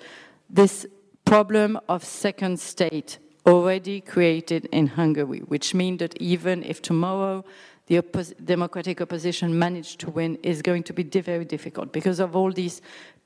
[0.51, 0.87] this
[1.25, 7.45] problem of second state already created in Hungary, which means that even if tomorrow
[7.89, 12.36] the oppos democratic opposition managed to win is going to be very difficult because of
[12.36, 12.81] all these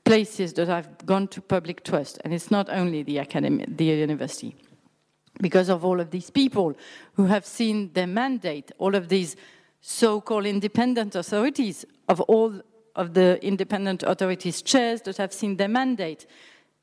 [0.05, 2.19] places that have gone to public trust.
[2.23, 4.55] And it's not only the academy, the university.
[5.41, 6.75] Because of all of these people
[7.13, 9.35] who have seen their mandate, all of these
[9.81, 12.61] so-called independent authorities, of all
[12.95, 16.25] of the independent authorities chairs that have seen their mandate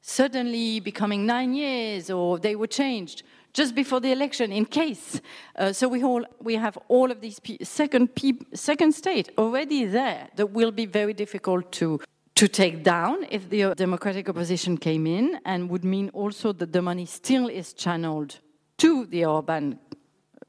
[0.03, 3.23] suddenly becoming nine years or they were changed
[3.53, 5.21] just before the election in case.
[5.57, 8.11] Uh, so we, all, we have all of these second,
[8.55, 12.01] second state already there that will be very difficult to,
[12.35, 16.83] to take down if the democratic opposition came in and would mean also that the
[16.83, 18.39] money still is channeled
[18.79, 19.79] to the Orban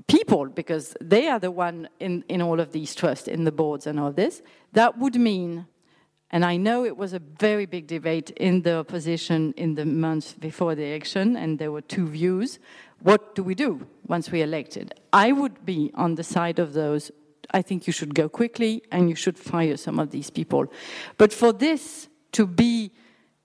[0.08, 3.88] people because they are the one in, in all of these trusts, in the boards
[3.88, 4.42] and all this.
[4.74, 5.66] That would mean
[6.34, 10.34] and I know it was a very big debate in the opposition in the months
[10.34, 12.58] before the election, and there were two views
[13.04, 14.94] what do we do once we are elected?
[15.12, 17.12] I would be on the side of those.
[17.52, 20.72] I think you should go quickly and you should fire some of these people.
[21.18, 22.92] But for this to be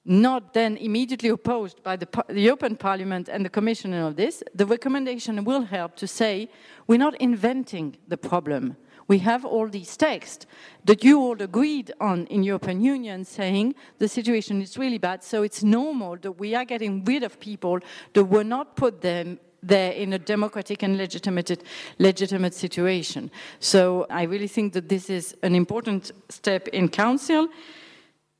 [0.04, 4.42] not then immediately opposed by the, the European Parliament and the Commission and all this,
[4.54, 6.48] the recommendation will help to say
[6.86, 8.76] we're not inventing the problem.
[9.08, 10.46] We have all these texts
[10.84, 15.42] that you all agreed on in European Union saying the situation is really bad, so
[15.42, 17.78] it's normal that we are getting rid of people
[18.14, 21.62] that were not put them there in a democratic and legitimate,
[21.98, 23.30] legitimate situation.
[23.60, 27.48] So I really think that this is an important step in Council,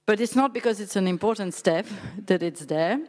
[0.06, 1.86] but it's not because it's an important step
[2.26, 3.00] that it's there.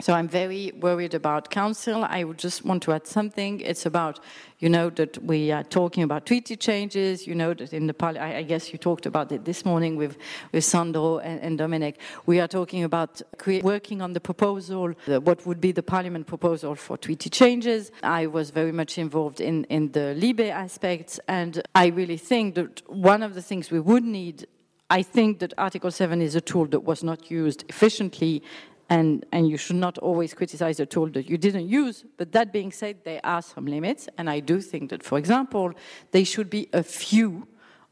[0.00, 2.04] So I'm very worried about council.
[2.04, 3.60] I would just want to add something.
[3.60, 4.18] It's about,
[4.58, 7.26] you know, that we are talking about treaty changes.
[7.26, 10.16] You know that in the parliament, I guess you talked about it this morning with,
[10.52, 11.98] with Sandro and, and Dominic.
[12.24, 13.20] We are talking about
[13.62, 17.92] working on the proposal, the, what would be the parliament proposal for treaty changes.
[18.02, 22.88] I was very much involved in, in the Libe aspects, and I really think that
[22.88, 24.46] one of the things we would need
[24.92, 28.42] I think that Article 7 is a tool that was not used efficiently
[28.90, 32.04] and, and you should not always criticize a tool that you didn't use.
[32.16, 35.72] But that being said, there are some limits, and I do think that, for example,
[36.10, 37.46] there should be a few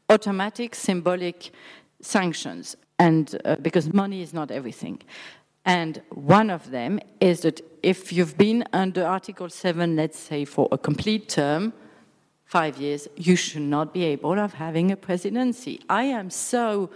[0.09, 1.51] automatic symbolic
[2.01, 5.01] sanctions, and uh, because money is not everything.
[5.65, 10.67] And one of them is that if you've been under Article 7, let's say for
[10.71, 11.73] a complete term,
[12.43, 15.79] five years, you should not be able of having a presidency.
[15.87, 16.89] I am so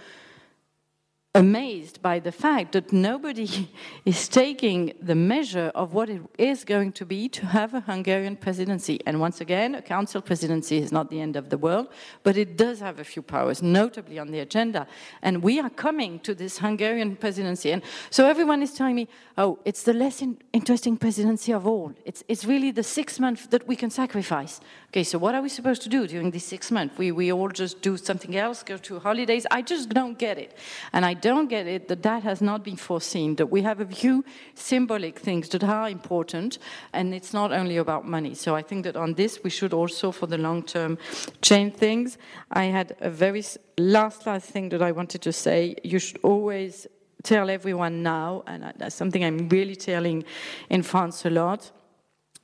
[1.35, 3.67] amazed by the fact that nobody
[4.05, 8.35] is taking the measure of what it is going to be to have a Hungarian
[8.35, 8.99] presidency.
[9.07, 11.87] And once again, a council presidency is not the end of the world,
[12.21, 14.85] but it does have a few powers, notably on the agenda.
[15.23, 17.71] And we are coming to this Hungarian presidency.
[17.71, 17.81] And
[18.11, 21.93] so everyone is telling me, oh, it's the less in interesting presidency of all.
[22.05, 24.61] It's, it's really the six months that we can sacrifice.
[24.89, 26.95] Okay, so what are we supposed to do during these six months?
[26.99, 29.47] We, we all just do something else, go to holidays?
[29.49, 30.55] I just don't get it.
[30.93, 33.85] And I don't get it that that has not been foreseen, that we have a
[33.85, 34.25] few
[34.55, 36.59] symbolic things that are important,
[36.91, 38.35] and it's not only about money.
[38.35, 40.97] So I think that on this, we should also, for the long term,
[41.41, 42.17] change things.
[42.51, 43.43] I had a very
[43.77, 45.75] last, last thing that I wanted to say.
[45.83, 46.87] You should always
[47.23, 50.25] tell everyone now, and that's something I'm really telling
[50.69, 51.71] in France a lot.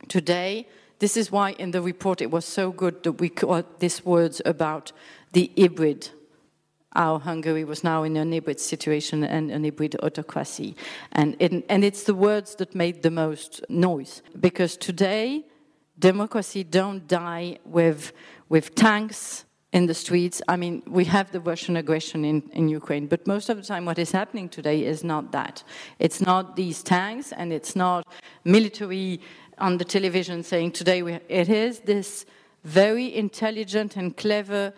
[0.07, 0.67] Today,
[0.99, 4.41] this is why in the report it was so good that we got these words
[4.45, 4.93] about
[5.33, 6.11] the hybrid.
[6.93, 10.75] How Hungary was now in an hybrid situation and an hybrid autocracy.
[11.11, 14.21] And, it, and it's the words that made the most noise.
[14.39, 15.45] Because today,
[15.99, 18.13] democracy don't die with,
[18.49, 20.41] with tanks in the streets.
[20.47, 23.85] I mean, we have the Russian aggression in, in Ukraine, but most of the time,
[23.85, 25.63] what is happening today is not that.
[25.99, 28.07] It's not these tanks, and it's not
[28.43, 29.21] military
[29.59, 32.25] on the television saying today we, it is this
[32.63, 34.73] very intelligent and clever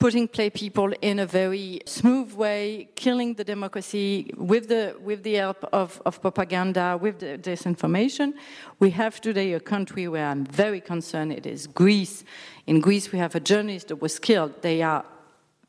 [0.00, 5.34] putting play people in a very smooth way, killing the democracy with the, with the
[5.34, 8.32] help of, of propaganda, with the disinformation.
[8.78, 11.32] We have today a country where I'm very concerned.
[11.32, 12.24] It is Greece.
[12.66, 14.62] In Greece, we have a journalist that was killed.
[14.62, 15.04] They are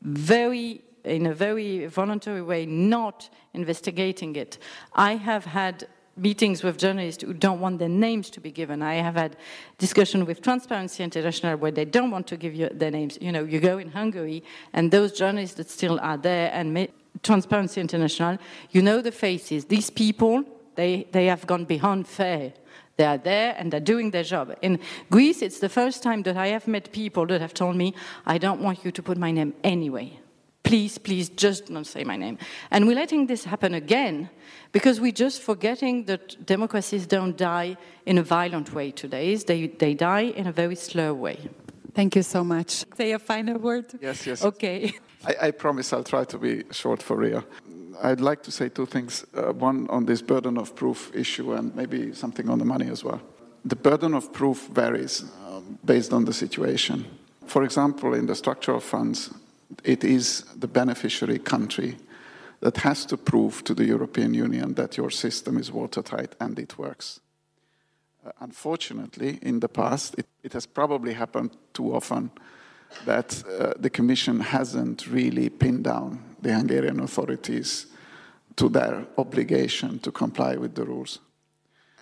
[0.00, 4.58] very in a very voluntary way, not investigating it.
[4.94, 8.82] I have had meetings with journalists who don't want their names to be given.
[8.82, 9.36] I have had
[9.78, 13.18] discussion with Transparency International where they don't want to give you their names.
[13.20, 16.88] You know, you go in Hungary and those journalists that still are there and
[17.22, 18.38] Transparency International,
[18.70, 19.66] you know the faces.
[19.66, 20.44] These people,
[20.74, 22.52] they, they have gone beyond fair.
[22.96, 24.54] They are there and they're doing their job.
[24.60, 24.78] In
[25.10, 27.94] Greece, it's the first time that I have met people that have told me,
[28.26, 30.21] I don't want you to put my name anyway
[30.62, 32.38] please, please, just don't say my name.
[32.70, 34.30] And we're letting this happen again
[34.72, 37.76] because we're just forgetting that democracies don't die
[38.06, 39.34] in a violent way today.
[39.36, 41.38] They, they die in a very slow way.
[41.94, 42.84] Thank you so much.
[42.96, 43.86] Say a final word.
[44.00, 44.44] Yes, yes.
[44.44, 44.94] Okay.
[45.26, 47.44] I, I promise I'll try to be short for Ria.
[48.02, 49.26] I'd like to say two things.
[49.34, 53.04] Uh, one on this burden of proof issue, and maybe something on the money as
[53.04, 53.20] well.
[53.64, 57.04] The burden of proof varies um, based on the situation.
[57.46, 59.30] For example, in the structural funds,
[59.84, 61.96] it is the beneficiary country
[62.60, 66.78] that has to prove to the European Union that your system is watertight and it
[66.78, 67.20] works.
[68.24, 72.30] Uh, unfortunately, in the past, it, it, has probably happened too often
[73.04, 77.86] that uh, the Commission hasn't really pinned down the Hungarian authorities
[78.56, 81.18] to their obligation to comply with the rules.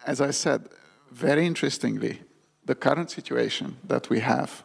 [0.07, 0.69] As I said,
[1.11, 2.21] very interestingly,
[2.67, 4.63] the current situation that we have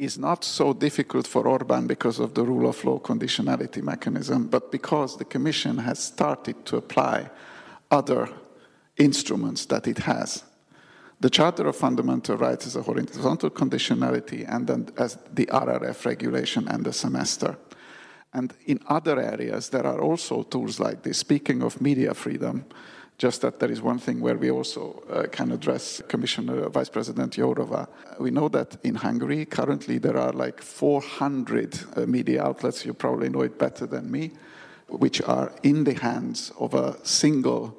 [0.00, 4.72] is not so difficult for Orban because of the rule of law conditionality mechanism, but
[4.72, 7.28] because the Commission has started to apply
[7.90, 8.30] other
[8.96, 10.42] instruments that it has.
[11.20, 16.66] The Charter of Fundamental Rights is a horizontal conditionality, and then as the RRF regulation
[16.66, 17.58] and the semester.
[18.32, 21.18] And in other areas, there are also tools like this.
[21.18, 22.64] Speaking of media freedom,
[23.20, 27.34] just that there is one thing where we also uh, can address Commissioner Vice President
[27.34, 27.86] Jourova.
[28.18, 33.28] We know that in Hungary, currently there are like 400 uh, media outlets, you probably
[33.28, 34.30] know it better than me,
[34.88, 37.76] which are in the hands of a single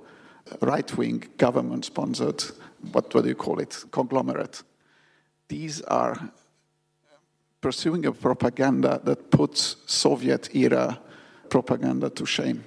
[0.52, 2.44] uh, right wing government sponsored,
[2.92, 4.62] what, what do you call it, conglomerate.
[5.48, 6.20] These are
[7.62, 11.00] pursuing a propaganda that puts Soviet era
[11.50, 12.64] propaganda to shame.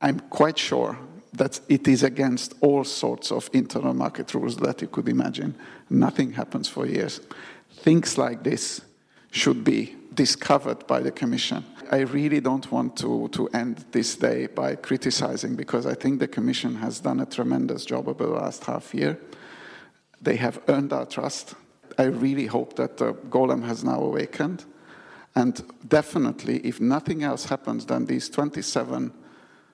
[0.00, 0.96] I'm quite sure
[1.36, 5.54] that it is against all sorts of internal market rules that you could imagine.
[5.90, 7.20] Nothing happens for years.
[7.70, 8.80] Things like this
[9.30, 11.64] should be discovered by the Commission.
[11.92, 16.28] I really don't want to, to end this day by criticizing because I think the
[16.28, 19.20] Commission has done a tremendous job over the last half year.
[20.22, 21.54] They have earned our trust.
[21.98, 24.64] I really hope that the golem has now awakened.
[25.34, 29.12] And definitely, if nothing else happens, then these 27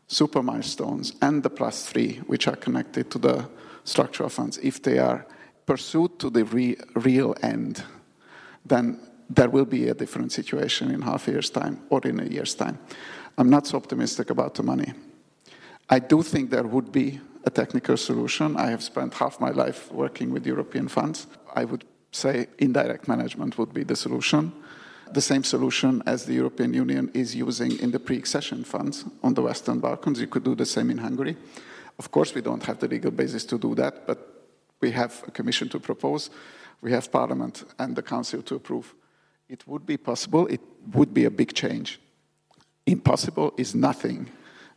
[0.07, 3.49] super milestones and the plus three, which are connected to the
[3.85, 5.27] structural funds, if they are
[5.67, 7.83] pursued to the re real end,
[8.65, 9.01] then
[9.31, 12.55] there will be a different situation in half a year's time or in a year's
[12.55, 12.79] time.
[13.39, 14.93] I'm not so optimistic about the money.
[15.89, 18.57] I do think there would be a technical solution.
[18.57, 21.27] I have spent half my life working with European funds.
[21.55, 24.53] I would say indirect management would be the solution.
[25.15, 29.43] The same solution as the European Union is using in the pre-accession funds on the
[29.43, 30.21] Western Balkans.
[30.21, 31.37] You could do the same in Hungary.
[31.99, 34.19] Of course, we don't have the legal basis to do that, but
[34.81, 36.31] we have a commission to propose,
[36.81, 38.95] we have Parliament and the Council to approve.
[39.49, 40.61] It would be possible, it
[40.95, 42.01] would be a big change.
[42.87, 44.29] Impossible is nothing.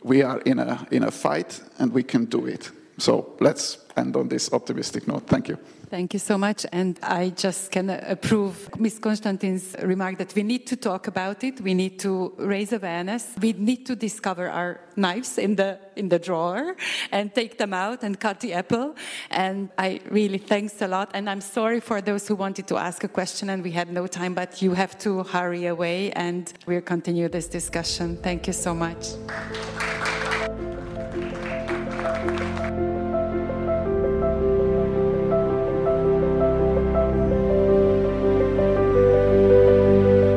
[0.03, 2.71] We are in a, in a fight and we can do it.
[2.97, 5.27] So let's end on this optimistic note.
[5.27, 5.57] Thank you.
[5.89, 6.65] Thank you so much.
[6.71, 8.99] And I just can approve Ms.
[8.99, 11.61] Constantin's remark that we need to talk about it.
[11.61, 13.33] We need to raise awareness.
[13.39, 16.75] We need to discover our knives in the, in the drawer
[17.11, 18.95] and take them out and cut the apple.
[19.29, 21.11] And I really thanks a lot.
[21.13, 24.07] And I'm sorry for those who wanted to ask a question and we had no
[24.07, 28.17] time, but you have to hurry away and we'll continue this discussion.
[28.17, 29.05] Thank you so much.